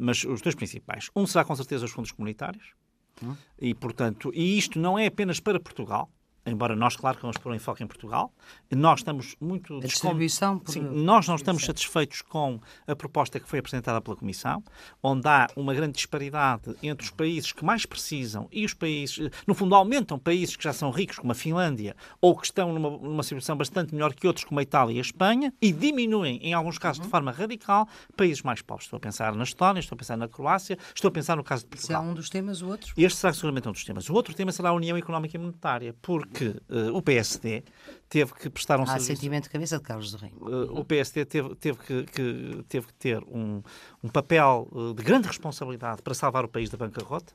[0.00, 1.10] mas os dois principais.
[1.16, 2.74] Um será com certeza os fundos comunitários,
[3.20, 3.34] hum.
[3.60, 6.08] e portanto, e isto não é apenas para Portugal,
[6.50, 8.32] embora nós, claro, que vamos pôr um enfoque em Portugal,
[8.70, 9.78] nós estamos muito...
[9.78, 10.58] A distribuição...
[10.58, 10.72] Por...
[10.72, 14.62] Sim, nós não estamos satisfeitos com a proposta que foi apresentada pela Comissão,
[15.02, 19.30] onde há uma grande disparidade entre os países que mais precisam e os países...
[19.46, 22.90] No fundo, aumentam países que já são ricos, como a Finlândia, ou que estão numa,
[22.90, 26.52] numa situação bastante melhor que outros, como a Itália e a Espanha, e diminuem, em
[26.52, 27.10] alguns casos, de uhum.
[27.10, 28.86] forma radical, países mais pobres.
[28.86, 31.64] Estou a pensar na Estónia, estou a pensar na Croácia, estou a pensar no caso
[31.64, 32.00] de Portugal.
[32.02, 32.94] Esse é um dos temas, o outro?
[32.96, 34.08] Este será seguramente um dos temas.
[34.08, 37.64] O outro tema será a União Económica e Monetária, porque que uh, o PSD
[38.08, 39.06] teve que prestar um Há serviço...
[39.06, 40.32] sentimento de cabeça de Carlos do Rei.
[40.40, 43.60] Uh, o PSD teve, teve, que, que, teve que ter um,
[44.02, 47.32] um papel uh, de grande responsabilidade para salvar o país da bancarrota.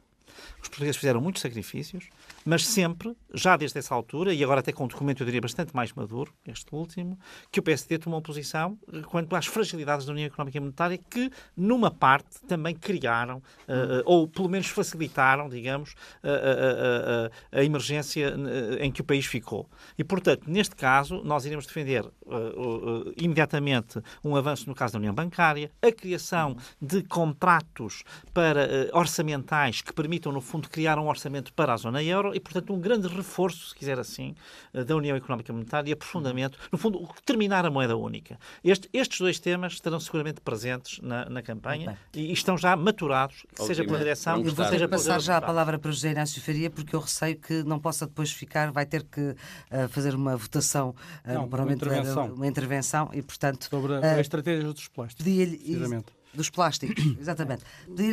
[0.62, 2.08] Os portugueses fizeram muitos sacrifícios,
[2.45, 5.75] mas sempre, já desde essa altura, e agora até com um documento, eu diria, bastante
[5.75, 7.17] mais maduro, este último,
[7.51, 8.77] que o PSD tomou posição
[9.08, 14.27] quanto às fragilidades da União Económica e Monetária que, numa parte, também criaram, uh, ou
[14.27, 18.34] pelo menos facilitaram, digamos, a, a, a, emergência
[18.79, 19.69] em que o país ficou.
[19.97, 24.99] E, portanto, neste caso, nós iremos defender uh, uh, imediatamente um avanço no caso da
[24.99, 28.03] União Bancária, a criação de contratos
[28.34, 32.74] para orçamentais que permitam, no fundo, criar um orçamento para a zona euro e, portanto,
[32.74, 34.36] um grande reforço, se quiser assim,
[34.74, 38.39] eh, da União Económica Monetária e aprofundamento, no fundo, terminar a moeda única.
[38.63, 43.46] Este, estes dois temas estarão seguramente presentes na, na campanha e, e estão já maturados,
[43.56, 45.19] seja pela direção, eu vou seja passar.
[45.19, 48.32] já a palavra para o José Inácio Faria, porque eu receio que não possa depois
[48.32, 52.34] ficar, vai ter que uh, fazer uma votação uh, não, uma intervenção.
[52.34, 53.67] uma intervenção e, portanto...
[53.69, 57.63] Sobre a, uh, a estratégia dos plásticos, precisamente dos plásticos, exatamente.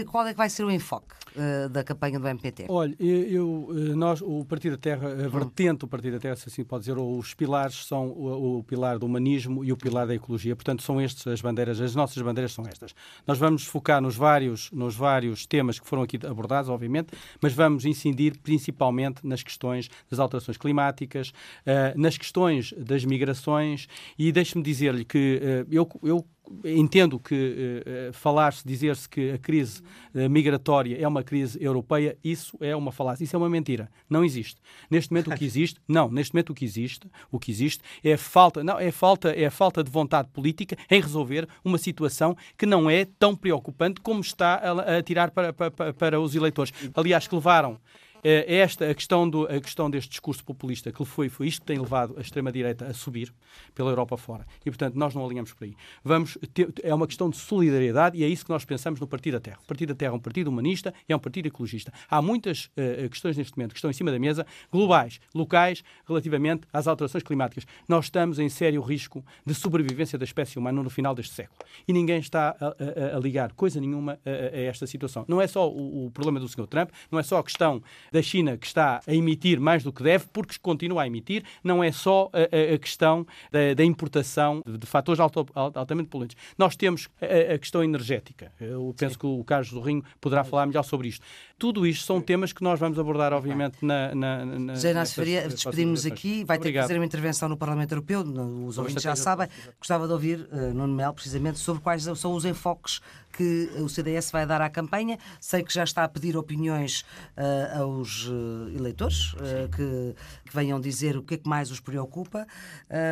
[0.06, 2.66] Qual é que vai ser o enfoque uh, da campanha do MPT?
[2.68, 6.48] Olha, eu, eh, nós, o Partido da Terra, a vertente do Partido da Terra, se
[6.48, 10.14] assim pode dizer, os pilares são o, o, pilar do humanismo e o pilar da
[10.14, 10.54] ecologia.
[10.54, 12.94] Portanto, são estas as bandeiras, as nossas bandeiras são estas.
[13.26, 17.84] Nós vamos focar nos vários, nos vários temas que foram aqui abordados, obviamente, mas vamos
[17.84, 23.86] incidir principalmente nas questões das alterações climáticas, uh, nas questões das migrações
[24.18, 26.26] e deixe-me dizer-lhe que uh, eu, eu
[26.64, 29.82] entendo que uh, falar-se, dizer-se que a crise
[30.14, 33.90] uh, migratória é uma crise europeia, isso é uma falácia, isso é uma mentira.
[34.08, 34.60] Não existe.
[34.90, 38.14] Neste momento o que existe, não, neste momento o que existe, o que existe é
[38.14, 42.66] a falta, não, é falta, é falta de vontade política em resolver uma situação que
[42.66, 46.72] não é tão preocupante como está a, a tirar para, para, para os eleitores.
[46.94, 47.78] Aliás, que levaram
[48.22, 51.78] esta a questão, do, a questão deste discurso populista que foi, foi isto que tem
[51.78, 53.32] levado a extrema-direita a subir
[53.74, 54.46] pela Europa fora.
[54.64, 55.74] E, portanto, nós não alinhamos por aí.
[56.04, 59.34] Vamos ter, é uma questão de solidariedade e é isso que nós pensamos no Partido
[59.34, 59.58] da Terra.
[59.62, 61.92] O Partido da Terra é um partido humanista e é um partido ecologista.
[62.08, 66.66] Há muitas uh, questões neste momento que estão em cima da mesa, globais, locais, relativamente
[66.72, 67.66] às alterações climáticas.
[67.88, 71.58] Nós estamos em sério risco de sobrevivência da espécie humana no final deste século.
[71.86, 75.24] E ninguém está a, a, a ligar coisa nenhuma a, a, esta situação.
[75.28, 76.66] Não é só o, o problema do Sr.
[76.66, 80.02] Trump, não é só a questão da China que está a emitir mais do que
[80.02, 84.78] deve, porque continua a emitir, não é só a, a questão da, da, importação de,
[84.78, 86.36] de fatores alto, altamente poluentes.
[86.56, 88.52] Nós temos a, a, questão energética.
[88.60, 89.20] Eu penso Sim.
[89.20, 91.24] que o Carlos do Rinho poderá falar melhor sobre isto.
[91.58, 94.14] Tudo isto são temas que nós vamos abordar, obviamente, na.
[94.14, 96.44] na, na José Inácio Faria, despedimos aqui.
[96.44, 96.84] Vai ter Obrigado.
[96.84, 99.48] que fazer uma intervenção no Parlamento Europeu, os ouvintes já sabem.
[99.78, 103.00] Gostava de ouvir uh, Nuno Mel, precisamente, sobre quais são os enfoques
[103.32, 105.18] que o CDS vai dar à campanha.
[105.40, 107.00] Sei que já está a pedir opiniões
[107.36, 110.14] uh, aos uh, eleitores uh, que,
[110.48, 112.46] que, venham dizer o que é que mais os preocupa,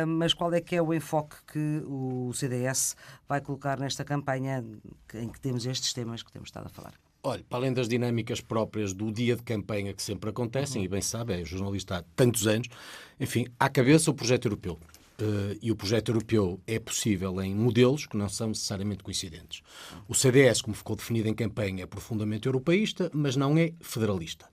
[0.07, 2.95] mas qual é que é o enfoque que o CDS
[3.27, 4.63] vai colocar nesta campanha
[5.13, 6.93] em que temos estes temas que temos estado a falar?
[7.21, 10.85] Olha, para além das dinâmicas próprias do dia de campanha que sempre acontecem, uhum.
[10.85, 12.67] e bem sabe, é jornalista há tantos anos,
[13.19, 14.79] enfim, à cabeça o projeto europeu.
[15.21, 19.61] Uh, e o projeto europeu é possível em modelos que não são necessariamente coincidentes.
[20.07, 24.47] O CDS, como ficou definido em campanha, é profundamente europeísta, mas não é federalista.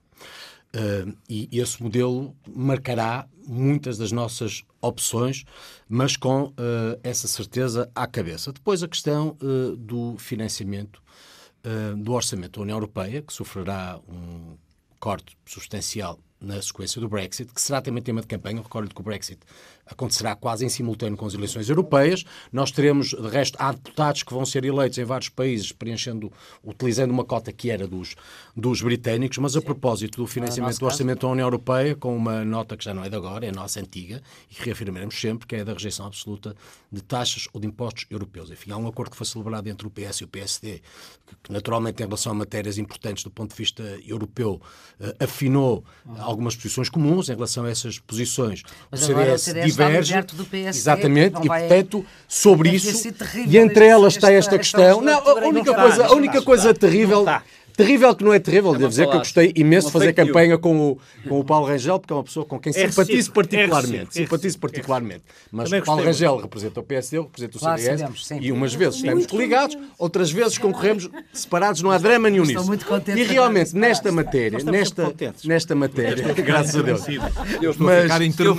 [0.75, 5.45] Uh, e esse modelo marcará muitas das nossas opções,
[5.87, 6.53] mas com uh,
[7.01, 8.51] essa certeza à cabeça.
[8.51, 9.37] Depois a questão
[9.77, 11.01] do financiamento
[11.97, 14.55] do orçamento da União Europeia, que sofrerá um
[14.99, 18.61] corte substancial na sequência do Brexit, que será também tema de campanha.
[18.61, 19.39] Recordo que o Brexit
[19.89, 22.23] acontecerá quase em simultâneo com as eleições europeias.
[22.51, 26.31] Nós teremos, de resto, há deputados que vão ser eleitos em vários países, preenchendo,
[26.63, 28.15] utilizando uma cota que era dos,
[28.55, 32.75] dos britânicos, mas a propósito do financiamento do orçamento da União Europeia, com uma nota
[32.75, 35.55] que já não é de agora, é a nossa antiga, e que reafirmaremos sempre, que
[35.55, 36.55] é da rejeição absoluta
[36.91, 38.51] de taxas ou de impostos europeus.
[38.51, 40.81] Enfim, há um acordo que foi celebrado entre o PS e o PSD,
[41.43, 44.61] que naturalmente, em relação a matérias importantes do ponto de vista europeu,
[44.99, 45.83] uh, afinou
[46.17, 48.63] algumas posições comuns em relação a essas posições.
[48.91, 50.21] Mas o CDS, o CDS diverge.
[50.33, 53.13] Do PSD, exatamente, e portanto, sobre isso,
[53.47, 55.01] e entre elas está esta questão.
[55.01, 57.25] Não, a única coisa, a única coisa terrível.
[57.77, 60.93] Terrível que não é terrível, devo dizer que eu gostei imenso de fazer campanha com
[60.93, 64.19] o, com o Paulo Rangel, porque é uma pessoa com quem é simpatizo particularmente.
[64.19, 65.23] É simpatizo particularmente.
[65.51, 69.77] Mas o Paulo Rangel representa o PSD, representa o CDS, e umas vezes estamos coligados,
[69.99, 72.65] outras vezes concorremos separados, não há drama nenhum nisso.
[73.15, 75.13] E realmente, nesta matéria, nesta,
[75.45, 78.09] nesta matéria, graças a Deus, mas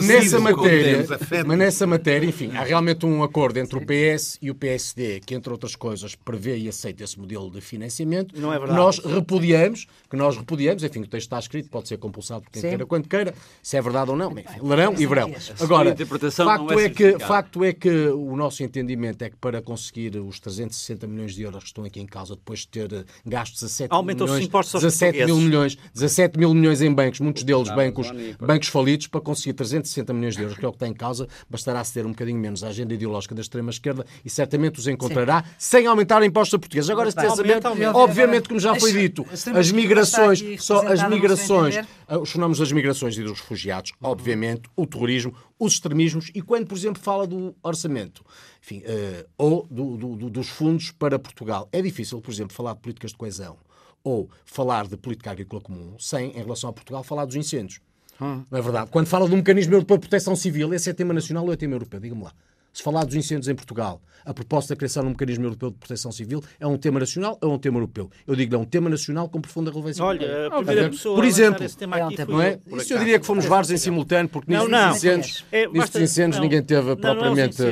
[0.00, 1.07] nessa matéria,
[1.44, 5.35] mas nessa matéria, enfim, há realmente um acordo entre o PS e o PSD, que
[5.35, 8.40] entre outras coisas prevê e aceita esse modelo de financiamento.
[8.40, 8.78] Não é verdade.
[8.78, 12.62] Nós repudiamos, que nós repudiamos, enfim, o texto está escrito, pode ser compulsado por quem
[12.62, 12.68] Sim.
[12.68, 15.30] queira, quando queira, se é verdade ou não, enfim, larão e verão.
[15.60, 20.16] Agora, facto é, é que, facto é que o nosso entendimento é que para conseguir
[20.16, 23.94] os 360 milhões de euros que estão aqui em causa, depois de ter gastos 17
[24.02, 29.20] milhões, 17 mil milhões, 17 mil milhões em bancos, muitos deles bancos, bancos falidos, para
[29.20, 32.10] conseguir 360 milhões de euros, que é o que está em causa, bastará ceder um
[32.10, 35.50] bocadinho menos a agenda ideológica da extrema-esquerda e certamente os encontrará Sim.
[35.58, 36.90] sem aumentar impostos a portugueses.
[36.90, 42.58] Agora, pensamento, obviamente, como já foi dito, as migrações, só as migrações, ah, os fenómenos
[42.58, 47.26] das migrações e dos refugiados, obviamente, o terrorismo, os extremismos e quando, por exemplo, fala
[47.26, 48.24] do orçamento,
[48.62, 51.68] enfim, uh, ou do, do, dos fundos para Portugal.
[51.72, 53.56] É difícil, por exemplo, falar de políticas de coesão
[54.04, 57.80] ou falar de política agrícola comum sem, em relação a Portugal, falar dos incêndios.
[58.20, 58.42] Hum.
[58.50, 58.90] Não é verdade?
[58.90, 61.74] Quando fala um mecanismo europeu de proteção civil, esse é tema nacional ou é tema
[61.74, 62.00] europeu?
[62.00, 62.32] Diga-me lá.
[62.72, 65.76] Se falar dos incêndios em Portugal, a proposta da criação de um mecanismo europeu de
[65.76, 68.11] proteção civil é um tema nacional ou é um tema europeu?
[68.26, 70.04] Eu digo é um tema nacional com profunda relevância.
[70.04, 72.59] Olha, a primeira pessoa por exemplo, esse tema aqui é um não é?
[72.76, 76.37] Isso eu diria que fomos vários em simultâneo, porque não, não, incêndios, é, basta, incêndios
[76.37, 77.62] não, ninguém teve propriamente.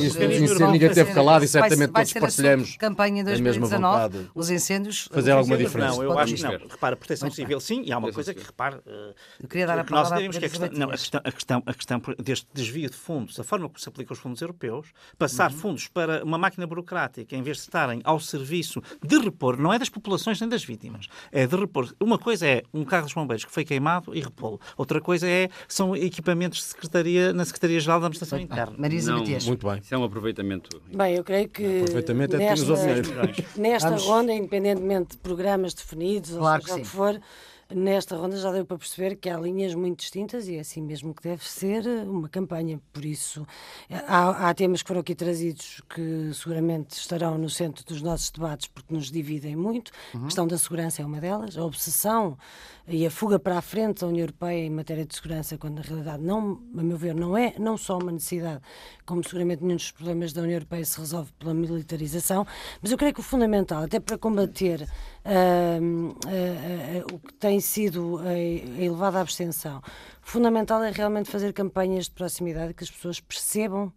[0.00, 5.08] Incêndios, ninguém teve calado e certamente todos partilhamos campanha em 2019, os incêndios.
[5.12, 5.96] Fazer alguma diferença.
[5.96, 6.50] Não, eu acho que não.
[6.50, 8.76] Repara, proteção civil sim, e há uma coisa que, repare.
[9.40, 13.68] Eu queria dar a palavra a questão, a questão deste desvio de fundos, a forma
[13.68, 15.58] como se aplica os fundos europeus, passar uhum.
[15.58, 19.78] fundos para uma máquina burocrática, em vez de estarem ao serviço de repor, não é
[19.78, 21.92] das populações nem das vítimas, é de repor.
[22.00, 24.60] Uma coisa é um carro dos bombeiros que foi queimado e repô-lo.
[24.76, 28.74] Outra coisa é são equipamentos de secretaria, na Secretaria-Geral da Administração ah, Interna.
[28.78, 29.46] Marisa não, Matias.
[29.46, 29.78] Muito bem.
[29.78, 30.82] Isso é um aproveitamento.
[30.94, 32.74] Bem, eu creio que aproveitamento é nesta,
[33.56, 37.20] nesta ronda, independentemente de programas definidos, claro ou seja o que for,
[37.72, 41.14] Nesta ronda já deu para perceber que há linhas muito distintas e é assim mesmo
[41.14, 42.80] que deve ser uma campanha.
[42.92, 43.46] Por isso,
[44.06, 48.66] há, há, temas que foram aqui trazidos que seguramente estarão no centro dos nossos debates
[48.66, 49.92] porque nos dividem muito.
[50.12, 50.22] Uhum.
[50.22, 52.36] A questão da segurança é uma delas, a obsessão
[52.88, 55.82] e a fuga para a frente da União Europeia em matéria de segurança, quando na
[55.82, 58.60] realidade, não, a meu ver, não é não só uma necessidade,
[59.06, 62.44] como seguramente nenhum dos problemas da União Europeia se resolve pela militarização,
[62.82, 64.88] mas eu creio que o fundamental, até para combater
[67.12, 69.82] o que tem sido a, elevada abstenção,
[70.22, 73.92] fundamental é realmente fazer campanhas de proximidade que as pessoas percebam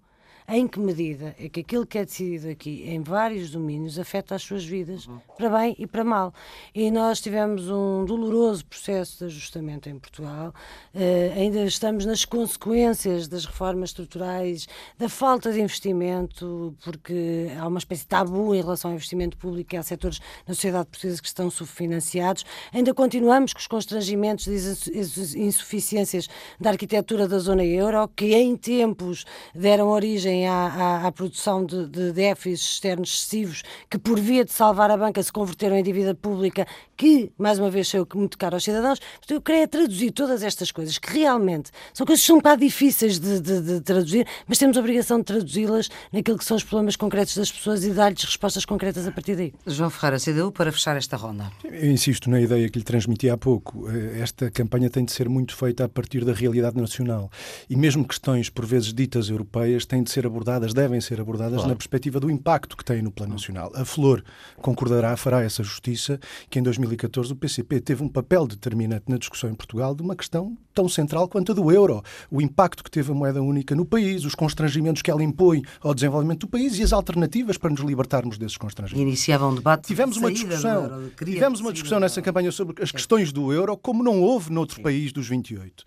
[0.47, 4.43] em que medida é que aquilo que é decidido aqui em vários domínios afeta as
[4.43, 5.19] suas vidas, uhum.
[5.37, 6.33] para bem e para mal.
[6.73, 10.53] E nós tivemos um doloroso processo de ajustamento em Portugal,
[10.93, 17.79] uh, ainda estamos nas consequências das reformas estruturais, da falta de investimento, porque há uma
[17.79, 21.27] espécie de tabu em relação ao investimento público e há setores na sociedade portuguesa que
[21.27, 22.45] estão subfinanciados.
[22.73, 26.27] Ainda continuamos com os constrangimentos de insuficiências
[26.59, 31.65] da arquitetura da zona euro, que em tempos deram origem tendem à, à, à produção
[31.65, 35.83] de, de déficits externos excessivos, que por via de salvar a banca se converteram em
[35.83, 36.65] dívida pública,
[36.97, 38.99] que, mais uma vez, saiu muito caro aos cidadãos.
[39.29, 43.19] eu queria traduzir todas estas coisas, que realmente são coisas que são um bocado difíceis
[43.19, 46.95] de, de, de traduzir, mas temos a obrigação de traduzi-las naquilo que são os problemas
[46.95, 49.53] concretos das pessoas e dar-lhes respostas concretas a partir daí.
[49.67, 51.51] João Ferreira, CDU, para fechar esta ronda.
[51.63, 53.89] Eu insisto na ideia que lhe transmiti há pouco.
[53.89, 57.29] Eh, esta campanha tem de ser muito feita a partir da realidade nacional.
[57.69, 61.69] E mesmo questões, por vezes ditas europeias, têm de ser abordadas, devem ser abordadas claro.
[61.69, 63.71] na perspectiva do impacto que têm no plano nacional.
[63.75, 64.23] A Flor
[64.57, 66.19] concordará, fará essa justiça,
[66.49, 70.15] que em 2014 o PCP teve um papel determinante na discussão em Portugal de uma
[70.15, 72.01] questão tão central quanto a do euro.
[72.31, 75.93] O impacto que teve a moeda única no país, os constrangimentos que ela impõe ao
[75.93, 79.07] desenvolvimento do país e as alternativas para nos libertarmos desses constrangimentos.
[79.07, 83.53] Iniciava um debate tivemos uma discussão, tivemos uma discussão nessa campanha sobre as questões do
[83.53, 84.83] euro, como não houve noutro Sim.
[84.83, 85.83] país dos 28.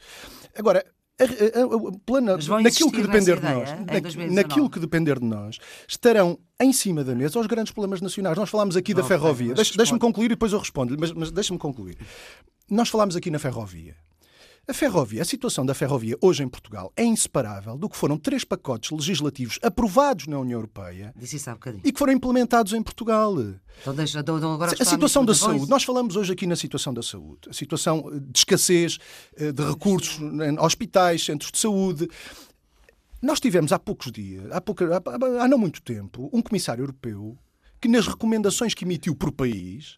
[0.57, 0.85] Agora,
[1.19, 5.59] a, a, a, plana, naquilo que depender de nós, na, naquilo que depender de nós,
[5.89, 8.37] estarão em cima da mesa os grandes problemas nacionais.
[8.37, 9.55] Nós falámos aqui da ferrovia.
[9.55, 11.97] Deixa-me concluir e depois eu respondo, mas, mas deixa-me concluir.
[12.71, 13.97] Nós falámos aqui na ferrovia.
[14.69, 18.43] A ferrovia, a situação da ferrovia hoje em Portugal é inseparável do que foram três
[18.43, 21.15] pacotes legislativos aprovados na União Europeia
[21.85, 23.33] e que foram implementados em Portugal.
[23.81, 26.93] Então deixa, então, então agora a situação da saúde, nós falamos hoje aqui na situação
[26.93, 28.99] da saúde, a situação de escassez
[29.37, 32.09] eh, de recursos em hospitais, centros de saúde.
[33.23, 37.39] Nós tivemos há poucos dias, há, há, há não muito tempo, um comissário europeu
[37.81, 39.97] que nas recomendações que emitiu por país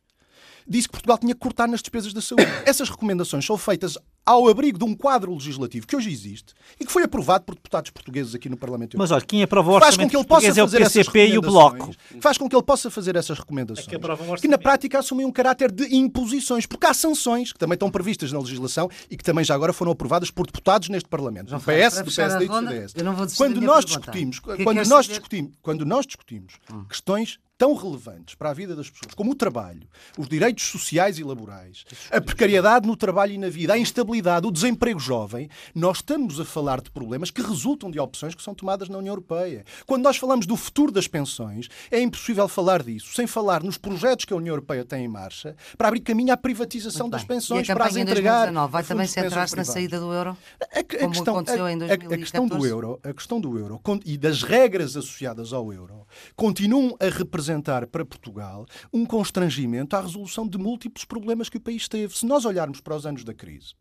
[0.69, 2.45] disse que Portugal tinha que cortar nas despesas da saúde.
[2.67, 3.97] Essas recomendações são feitas
[4.29, 7.91] ao abrigo de um quadro legislativo que hoje existe e que foi aprovado por deputados
[7.91, 9.03] portugueses aqui no Parlamento Europeu.
[9.03, 11.27] Mas olha, quem aprova o orçamento faz com que ele possa fazer é o PCP
[11.29, 11.91] e o Bloco.
[12.21, 13.89] Faz com que ele possa fazer essas recomendações.
[13.89, 17.73] É que, que na prática assumem um caráter de imposições, porque há sanções que também
[17.73, 21.49] estão previstas na legislação e que também já agora foram aprovadas por deputados neste Parlamento,
[21.49, 22.95] do PS, do PSD e do CDS.
[23.35, 26.53] Quando nós discutimos, quando nós discutimos, quando nós discutimos
[26.87, 29.83] questões tão relevantes para a vida das pessoas, como o trabalho,
[30.17, 34.51] os direitos sociais e laborais, a precariedade no trabalho e na vida, a instabilidade, o
[34.51, 38.89] desemprego jovem, nós estamos a falar de problemas que resultam de opções que são tomadas
[38.89, 39.65] na União Europeia.
[39.87, 44.25] Quando nós falamos do futuro das pensões, é impossível falar disso sem falar nos projetos
[44.25, 47.87] que a União Europeia tem em marcha para abrir caminho à privatização das pensões, para
[47.87, 48.53] as entregar.
[48.69, 50.37] vai também centrar-se na saída do euro?
[50.61, 54.97] A, a, questão, a, a, questão do euro, a questão do euro e das regras
[54.97, 56.07] associadas ao euro
[56.37, 61.89] continuam a representar para Portugal um constrangimento à resolução de múltiplos problemas que o país
[61.89, 62.17] teve.
[62.17, 63.75] Se nós olharmos para os anos da crise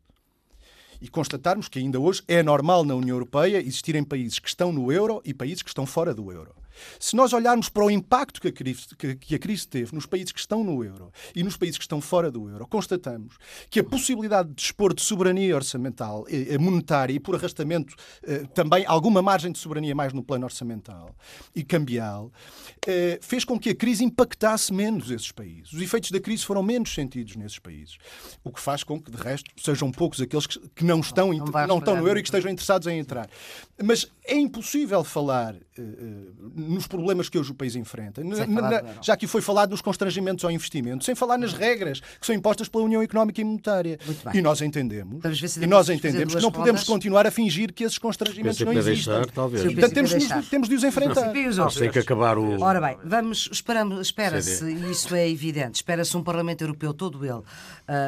[1.00, 4.90] e constatarmos que ainda hoje é normal na União Europeia existirem países que estão no
[4.92, 6.57] euro e países que estão fora do euro.
[6.98, 10.06] Se nós olharmos para o impacto que a, crise, que, que a crise teve nos
[10.06, 13.36] países que estão no euro e nos países que estão fora do euro, constatamos
[13.70, 18.44] que a possibilidade de dispor de soberania orçamental, eh, eh, monetária e, por arrastamento, eh,
[18.54, 21.14] também alguma margem de soberania mais no plano orçamental
[21.54, 22.32] e cambial,
[23.20, 25.72] fez com que a crise impactasse menos esses países.
[25.72, 27.98] Os efeitos da crise foram menos sentidos nesses países.
[28.42, 31.78] O que faz com que, de resto, sejam poucos aqueles que não estão, não, não
[31.78, 33.28] estão no euro e que estejam interessados em entrar.
[33.82, 35.54] Mas é impossível falar
[36.54, 40.44] nos problemas que hoje o país enfrenta, na, na, já que foi falado nos constrangimentos
[40.44, 43.98] ao investimento, sem falar nas regras que são impostas pela União Económica e Monetária.
[44.34, 45.22] E nós entendemos,
[45.56, 49.14] e nós entendemos que não podemos continuar a fingir que esses constrangimentos não existem.
[49.14, 49.62] Deixar, talvez.
[49.62, 50.12] Portanto, temos,
[50.48, 51.32] temos de os enfrentar.
[51.78, 52.60] Tem que acabar o...
[52.60, 57.34] Ora bem, vamos, esperamos, espera-se, e isso é evidente, espera-se um Parlamento Europeu todo ele
[57.34, 57.44] uh,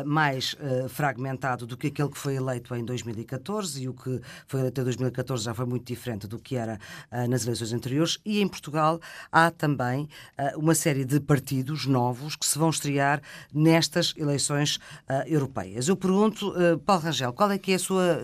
[0.05, 4.61] mais uh, fragmentado do que aquele que foi eleito em 2014 e o que foi
[4.61, 6.79] eleito em 2014 já foi muito diferente do que era
[7.11, 9.01] uh, nas eleições anteriores e em Portugal
[9.31, 10.09] há também
[10.39, 13.21] uh, uma série de partidos novos que se vão estrear
[13.53, 15.89] nestas eleições uh, europeias.
[15.89, 16.55] Eu pergunto,
[16.85, 18.21] Paulo Rangel, qual é que é a sua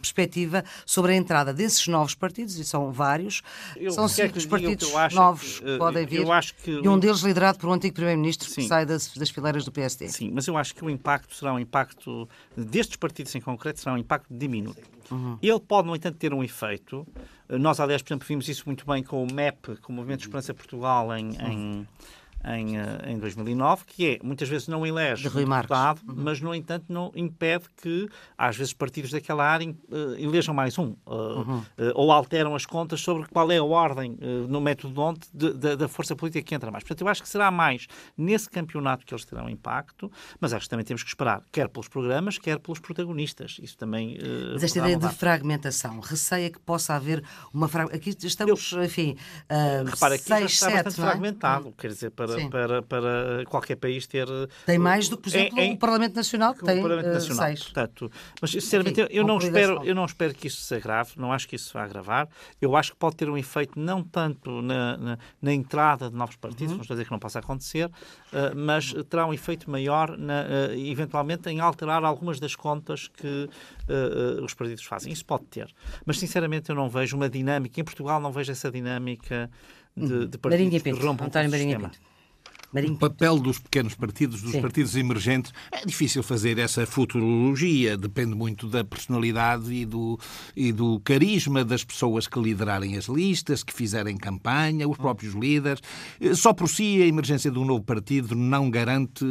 [0.00, 3.42] perspectiva sobre a entrada desses novos partidos, e são vários,
[3.76, 6.24] eu, são cinco os partidos novos que, podem vir,
[6.62, 9.72] que, e um deles liderado por um antigo Primeiro-Ministro que sai das, das fileiras do
[9.72, 10.08] PSD.
[10.08, 13.94] Sim, mas eu acho que o impacto será um impacto, destes partidos em concreto, será
[13.94, 14.82] um impacto diminuto.
[15.10, 15.38] Uhum.
[15.42, 16.63] Ele pode, no entanto, ter um efeito
[17.48, 20.26] nós, aliás, por exemplo, vimos isso muito bem com o MEP, com o Movimento de
[20.26, 21.88] Esperança Portugal, em, em
[22.46, 26.14] em, eh, em 2009, que é, muitas vezes não elege um deputado, uhum.
[26.18, 30.94] mas, no entanto, não impede que, às vezes, partidos daquela área uh, elejam mais um,
[31.06, 31.58] uh, uhum.
[31.58, 31.64] uh,
[31.94, 34.18] ou alteram as contas sobre qual é a ordem,
[34.48, 36.84] no método onde, de, de, da força política que entra mais.
[36.84, 37.86] Portanto, eu acho que será mais
[38.16, 41.88] nesse campeonato que eles terão impacto, mas acho que também temos que esperar, quer pelos
[41.88, 43.58] programas, quer pelos protagonistas.
[43.62, 44.18] Isso também.
[44.52, 47.22] mas esta ideia de fragmentação, receia que possa haver
[47.52, 48.10] uma fragmentação.
[48.10, 49.16] Aqui estamos, eu, enfim.
[49.86, 51.04] repara, aqui seis, já está sete, bastante é?
[51.04, 54.26] fragmentado, quer dizer, para para, para, para, qualquer país ter.
[54.66, 57.46] Tem mais do que, por exemplo, em, o Parlamento Nacional, que tem Parlamento uh, Nacional.
[57.46, 57.62] Seis.
[57.64, 58.10] Portanto,
[58.40, 61.48] mas, sinceramente, Enfim, eu, não espero, eu não espero que isso se agrave, não acho
[61.48, 62.28] que isso vá agravar.
[62.60, 66.36] Eu acho que pode ter um efeito não tanto na, na, na entrada de novos
[66.36, 66.76] partidos, uhum.
[66.76, 70.42] não estou a dizer que não possa acontecer, uh, mas terá um efeito maior, na,
[70.42, 73.48] uh, eventualmente, em alterar algumas das contas que
[74.42, 75.12] os partidos fazem.
[75.12, 75.68] Isso pode ter.
[76.06, 77.80] Mas, sinceramente, eu não vejo uma dinâmica.
[77.80, 79.50] Em Portugal, não vejo essa dinâmica
[79.96, 80.26] de, uhum.
[80.26, 81.88] de partidos que rompam com o sistema.
[81.90, 82.13] Pinto.
[82.74, 82.94] Marinho.
[82.94, 84.60] O papel dos pequenos partidos, dos Sim.
[84.60, 90.18] partidos emergentes, é difícil fazer essa futurologia, depende muito da personalidade e do,
[90.56, 95.80] e do carisma das pessoas que liderarem as listas, que fizerem campanha, os próprios líderes.
[96.34, 99.24] Só por si a emergência de um novo partido não garante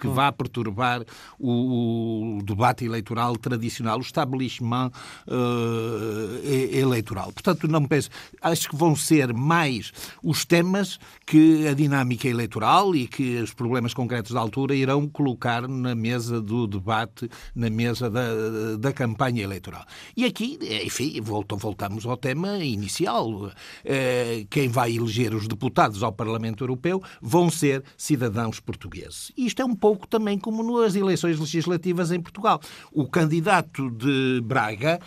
[0.00, 0.14] que hum.
[0.14, 1.04] vá perturbar
[1.38, 4.90] o, o debate eleitoral tradicional, o establishment
[5.28, 7.30] uh, eleitoral.
[7.30, 8.08] Portanto, não penso,
[8.40, 13.92] acho que vão ser mais os temas que a dinâmica eleitoral e que os problemas
[13.92, 19.84] concretos da altura irão colocar na mesa do debate, na mesa da, da campanha eleitoral.
[20.16, 23.50] E aqui, enfim, voltamos ao tema inicial.
[23.84, 29.32] Eh, quem vai eleger os deputados ao Parlamento Europeu vão ser cidadãos portugueses.
[29.36, 32.60] Isto é um pouco também como nas eleições legislativas em Portugal.
[32.92, 35.00] O candidato de Braga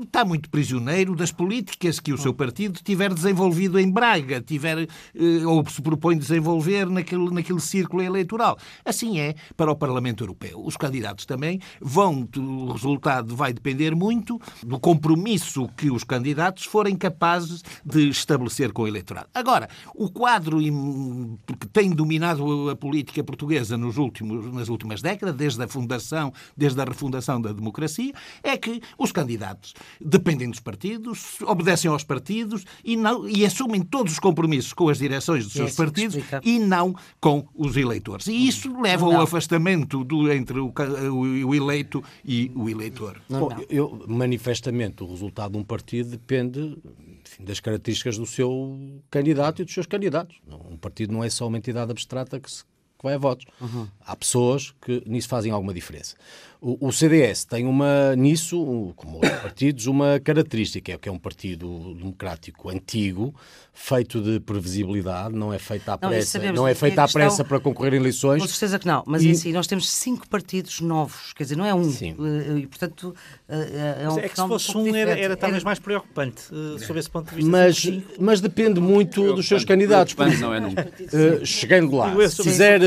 [0.00, 5.46] está muito prisioneiro das políticas que o seu partido tiver desenvolvido em Braga, tiver eh,
[5.46, 8.56] ou se propõe desenvolver naquele, naquele círculo eleitoral.
[8.84, 10.62] Assim é para o Parlamento Europeu.
[10.64, 16.96] Os candidatos também vão, o resultado vai depender muito do compromisso que os candidatos forem
[16.96, 19.28] capazes de estabelecer com o eleitorado.
[19.34, 25.62] Agora, o quadro que tem dominado a política portuguesa nos últimos, nas últimas décadas, desde
[25.62, 31.40] a fundação, desde a refundação da democracia, é que os candidatos candidatos dependem dos partidos,
[31.42, 35.74] obedecem aos partidos e, não, e assumem todos os compromissos com as direções dos seus
[35.74, 38.26] partidos e não com os eleitores.
[38.26, 40.72] E isso leva ao afastamento do, entre o,
[41.12, 43.20] o, o, eleito e o eleitor.
[43.28, 46.78] Não, Bom, eu, manifestamente, o resultado de um partido depende
[47.24, 48.78] enfim, das características do seu
[49.10, 50.36] candidato e dos seus candidatos.
[50.70, 53.46] Um partido não é só uma entidade abstrata que, se, que vai a votos.
[53.60, 53.88] Uhum.
[54.00, 56.16] Há pessoas que nisso fazem alguma diferença.
[56.64, 61.18] O, o CDS tem uma, nisso, como outros partidos, uma característica, é que é um
[61.18, 63.34] partido democrático antigo,
[63.72, 67.58] feito de previsibilidade, não é feito à pressa, não, não é feito à pressa para
[67.58, 68.40] concorrer em eleições.
[68.40, 69.30] Com certeza que não, mas e...
[69.30, 71.90] em si nós temos cinco partidos novos, quer dizer, não é um.
[71.90, 72.14] Sim.
[72.20, 73.12] Eh, e, portanto,
[73.48, 76.96] eh, é um é que se fosse um, era, era talvez mais preocupante, uh, sob
[76.96, 77.50] esse ponto de vista.
[77.50, 77.90] Mas,
[78.20, 80.14] mas depende muito dos seus candidatos.
[80.14, 80.92] Por exemplo, não é nunca.
[81.00, 82.80] Uh, chegando lá, se quiser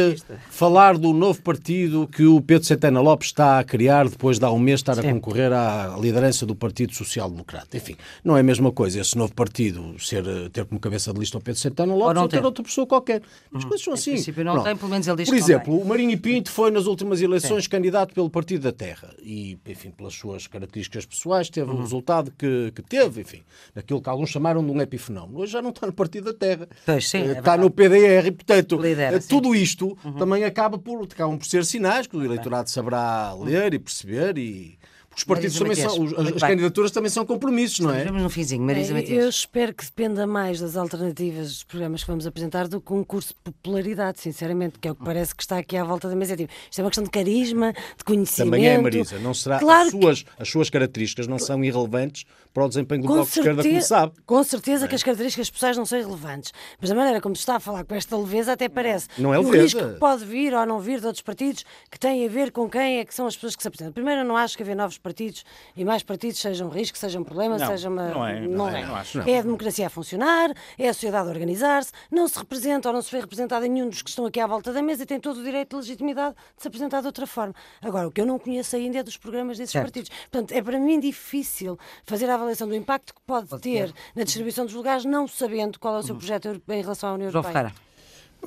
[0.50, 4.52] falar do novo partido que o Pedro Santana Lopes está a criar depois de há
[4.52, 5.10] um mês estar Sim.
[5.10, 7.76] a concorrer à liderança do Partido Social Democrata.
[7.76, 11.38] Enfim, não é a mesma coisa esse novo partido ser, ter como cabeça de lista
[11.38, 13.22] o Pedro Santana Lopes ou, não ou ter outra pessoa qualquer.
[13.54, 13.68] As hum.
[13.68, 14.12] coisas são assim.
[14.12, 17.22] princípio não tem, pelo menos ele diz Por exemplo, o Marinho Pinto foi nas últimas
[17.22, 17.70] eleições Sim.
[17.70, 21.78] candidato pelo Partido da Terra e, enfim, pelas suas características pessoais, teve uhum.
[21.78, 23.42] o resultado que, que teve, enfim,
[23.76, 25.40] aquilo que alguns chamaram de um epifenómeno.
[25.40, 26.68] Hoje já não está no Partido da Terra.
[26.86, 30.14] Pois, sim, está é no PDR e, portanto, Lidera, tudo isto uhum.
[30.14, 34.78] também acaba por, acabam por ser sinais que o eleitorado saberá ler e perceber e
[35.16, 38.00] os partidos também são, as, as candidaturas também são compromissos, não é?
[38.00, 42.08] Estamos no finzinho, Marisa é, Eu espero que dependa mais das alternativas dos programas que
[42.10, 45.44] vamos apresentar do que um curso de popularidade, sinceramente, que é o que parece que
[45.44, 46.34] está aqui à volta da mesa.
[46.34, 48.52] É tipo, isto é uma questão de carisma, de conhecimento.
[48.52, 49.20] Também é, Marisa.
[49.20, 50.30] Não será, claro as, suas, que...
[50.40, 53.80] as suas características não são irrelevantes para o desempenho do com Bloco certeza, de Esquerda,
[53.80, 54.14] como sabe.
[54.26, 54.88] Com certeza é.
[54.88, 56.54] que as características pessoais não são irrelevantes.
[56.80, 59.10] Mas a maneira como se está a falar com esta leveza até parece.
[59.18, 59.58] Não é leveza.
[59.58, 62.52] O risco que pode vir ou não vir de outros partidos que tem a ver
[62.52, 63.92] com quem é que são as pessoas que se apresentam.
[63.92, 65.46] Primeiro, eu não acho que haver novos partidos
[65.76, 68.10] e mais partidos seja um risco, seja um problema, não, seja uma.
[68.10, 68.82] Não é, não, não é.
[68.82, 68.86] é.
[68.86, 72.90] Não acho, é a democracia a funcionar, é a sociedade a organizar-se, não se representa
[72.90, 75.04] ou não se vê representado em nenhum dos que estão aqui à volta da mesa
[75.04, 77.54] e tem todo o direito de legitimidade de se apresentar de outra forma.
[77.82, 79.86] Agora, o que eu não conheço ainda é dos programas desses certo.
[79.86, 80.10] partidos.
[80.32, 83.96] Portanto, é para mim difícil fazer a avaliação do impacto que pode, pode ter, ter,
[84.16, 86.20] na distribuição dos lugares, não sabendo qual é o seu uhum.
[86.20, 87.74] projeto em relação à União Europeia.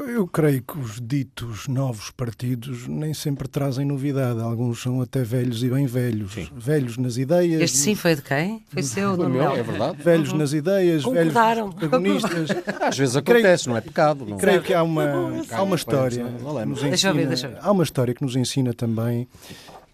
[0.06, 4.40] Eu creio que os ditos novos partidos nem sempre trazem novidade.
[4.40, 6.32] Alguns são até velhos e bem velhos.
[6.32, 6.48] Sim.
[6.54, 7.60] Velhos nas ideias.
[7.60, 8.62] Este sim foi de quem?
[8.68, 10.02] Foi seu, não meu, é verdade.
[10.02, 10.38] Velhos uhum.
[10.38, 11.70] nas ideias, Concordaram.
[11.70, 12.48] velhos protagonistas.
[12.80, 14.26] Às vezes acontece, creio, não é pecado.
[14.26, 14.36] Não.
[14.38, 15.04] Creio que há uma,
[15.50, 16.24] há uma história.
[16.88, 17.58] deixa eu ver, deixa eu ver.
[17.60, 19.28] Há uma história que nos ensina também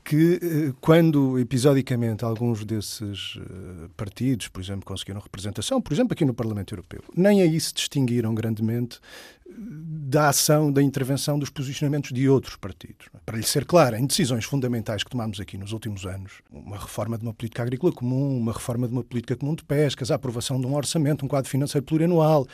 [0.05, 6.27] que eh, quando episodicamente alguns desses eh, partidos, por exemplo, conseguiram representação, por exemplo, aqui
[6.27, 9.01] no Parlamento Europeu, nem aí se distinguiram grandemente
[9.47, 13.09] da ação, da intervenção, dos posicionamentos de outros partidos.
[13.27, 17.19] Para lhe ser claro, em decisões fundamentais que tomámos aqui nos últimos anos, uma reforma
[17.19, 20.61] de uma política agrícola comum, uma reforma de uma política comum de pescas, a aprovação
[20.61, 22.47] de um orçamento, um quadro financeiro plurianual,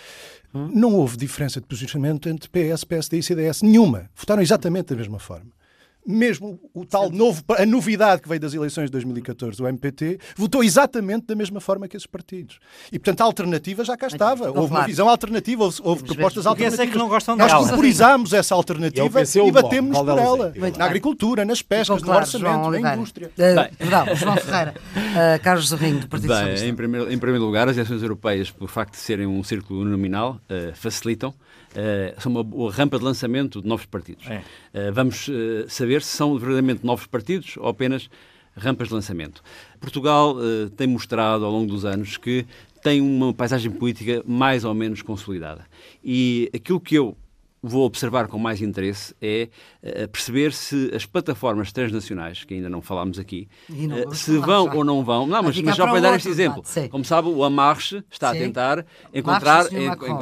[0.55, 0.70] hum?
[0.74, 3.62] não houve diferença de posicionamento entre PS, PSD e CDS.
[3.62, 4.11] Nenhuma.
[4.14, 5.59] Votaram exatamente da mesma forma
[6.07, 10.64] mesmo o tal novo, a novidade que veio das eleições de 2014, o MPT, votou
[10.64, 12.59] exatamente da mesma forma que esses partidos.
[12.90, 14.46] E, portanto, a alternativa já cá estava.
[14.46, 14.74] Houve claro.
[14.74, 16.88] uma visão alternativa, houve, houve propostas alternativas.
[16.88, 20.53] É que não gostam Nós favorizamos essa alternativa e, e batemos por ela.
[20.76, 23.30] Na agricultura, nas pescas, no orçamento, na indústria.
[23.30, 24.74] Uh, perdão, João Ferreira.
[24.94, 26.66] Uh, Carlos Zorrinho, do Partido Bem, Socialista.
[26.66, 30.40] Em primeiro, em primeiro lugar, as eleições europeias, por facto de serem um círculo nominal,
[30.51, 31.34] uh, facilitam
[31.72, 34.26] uh, são uma, uma, rampa de lançamento de novos partidos.
[34.28, 34.38] É.
[34.38, 38.08] Uh, vamos uh, saber se são verdadeiramente novos partidos ou apenas
[38.56, 39.42] rampas de lançamento.
[39.78, 40.36] Portugal
[40.76, 42.44] tem mostrado ao longo dos anos que
[42.82, 45.64] tem uma paisagem política mais ou menos consolidada.
[46.04, 47.16] E aquilo que eu
[47.62, 49.48] vou observar com mais interesse é
[49.82, 54.74] uh, perceber se as plataformas transnacionais, que ainda não falámos aqui, uh, se vão já.
[54.74, 55.26] ou não vão.
[55.26, 56.62] Não, mas, mas já para dar este exemplo.
[56.90, 58.38] Como sabe, o Amarche está sim.
[58.38, 59.66] a tentar encontrar.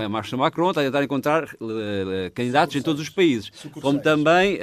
[0.09, 3.51] Marche Macron está a tentar encontrar uh, candidatos em todos os países.
[3.81, 4.59] Como também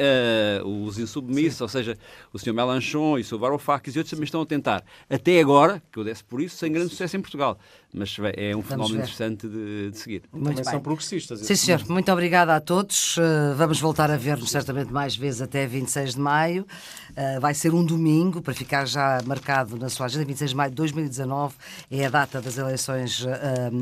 [0.63, 1.63] os insubmissos, sim.
[1.63, 1.97] ou seja,
[2.33, 2.53] o Sr.
[2.53, 3.37] Melanchon e o Sr.
[3.37, 4.83] Varoufakis e outros também estão a tentar.
[5.09, 7.57] Até agora, que eu desse por isso, sem grande sucesso em Portugal
[7.95, 10.23] mas é um fenómeno interessante de, de, seguir.
[10.31, 10.63] Muito Também bem.
[10.65, 11.39] são progressistas.
[11.39, 11.81] Sim, senhor.
[11.87, 13.15] Muito obrigada a todos.
[13.55, 16.65] Vamos voltar a ver-nos certamente mais vezes até 26 de maio.
[17.11, 20.25] Uh, vai ser um domingo, para ficar já marcado na sua agenda.
[20.25, 21.55] 26 de maio de 2019
[21.89, 23.27] é a data das eleições uh,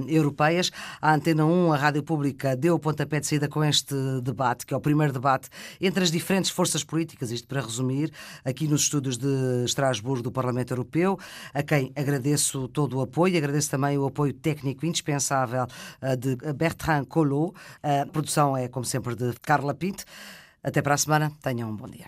[0.07, 0.71] europeias.
[1.01, 4.73] A Antena 1, a Rádio Pública, deu o pontapé de saída com este debate, que
[4.73, 5.49] é o primeiro debate
[5.81, 8.11] entre as diferentes forças políticas, isto para resumir,
[8.45, 11.17] aqui nos estúdios de Estrasburgo do Parlamento Europeu,
[11.53, 17.05] a quem agradeço todo o apoio, agradeço também o apoio técnico indispensável uh, de Bertrand
[17.05, 17.53] Collot.
[17.81, 20.03] A produção é, como sempre, de Carla Pinto.
[20.63, 21.31] Até para a semana.
[21.41, 22.07] Tenham um bom dia.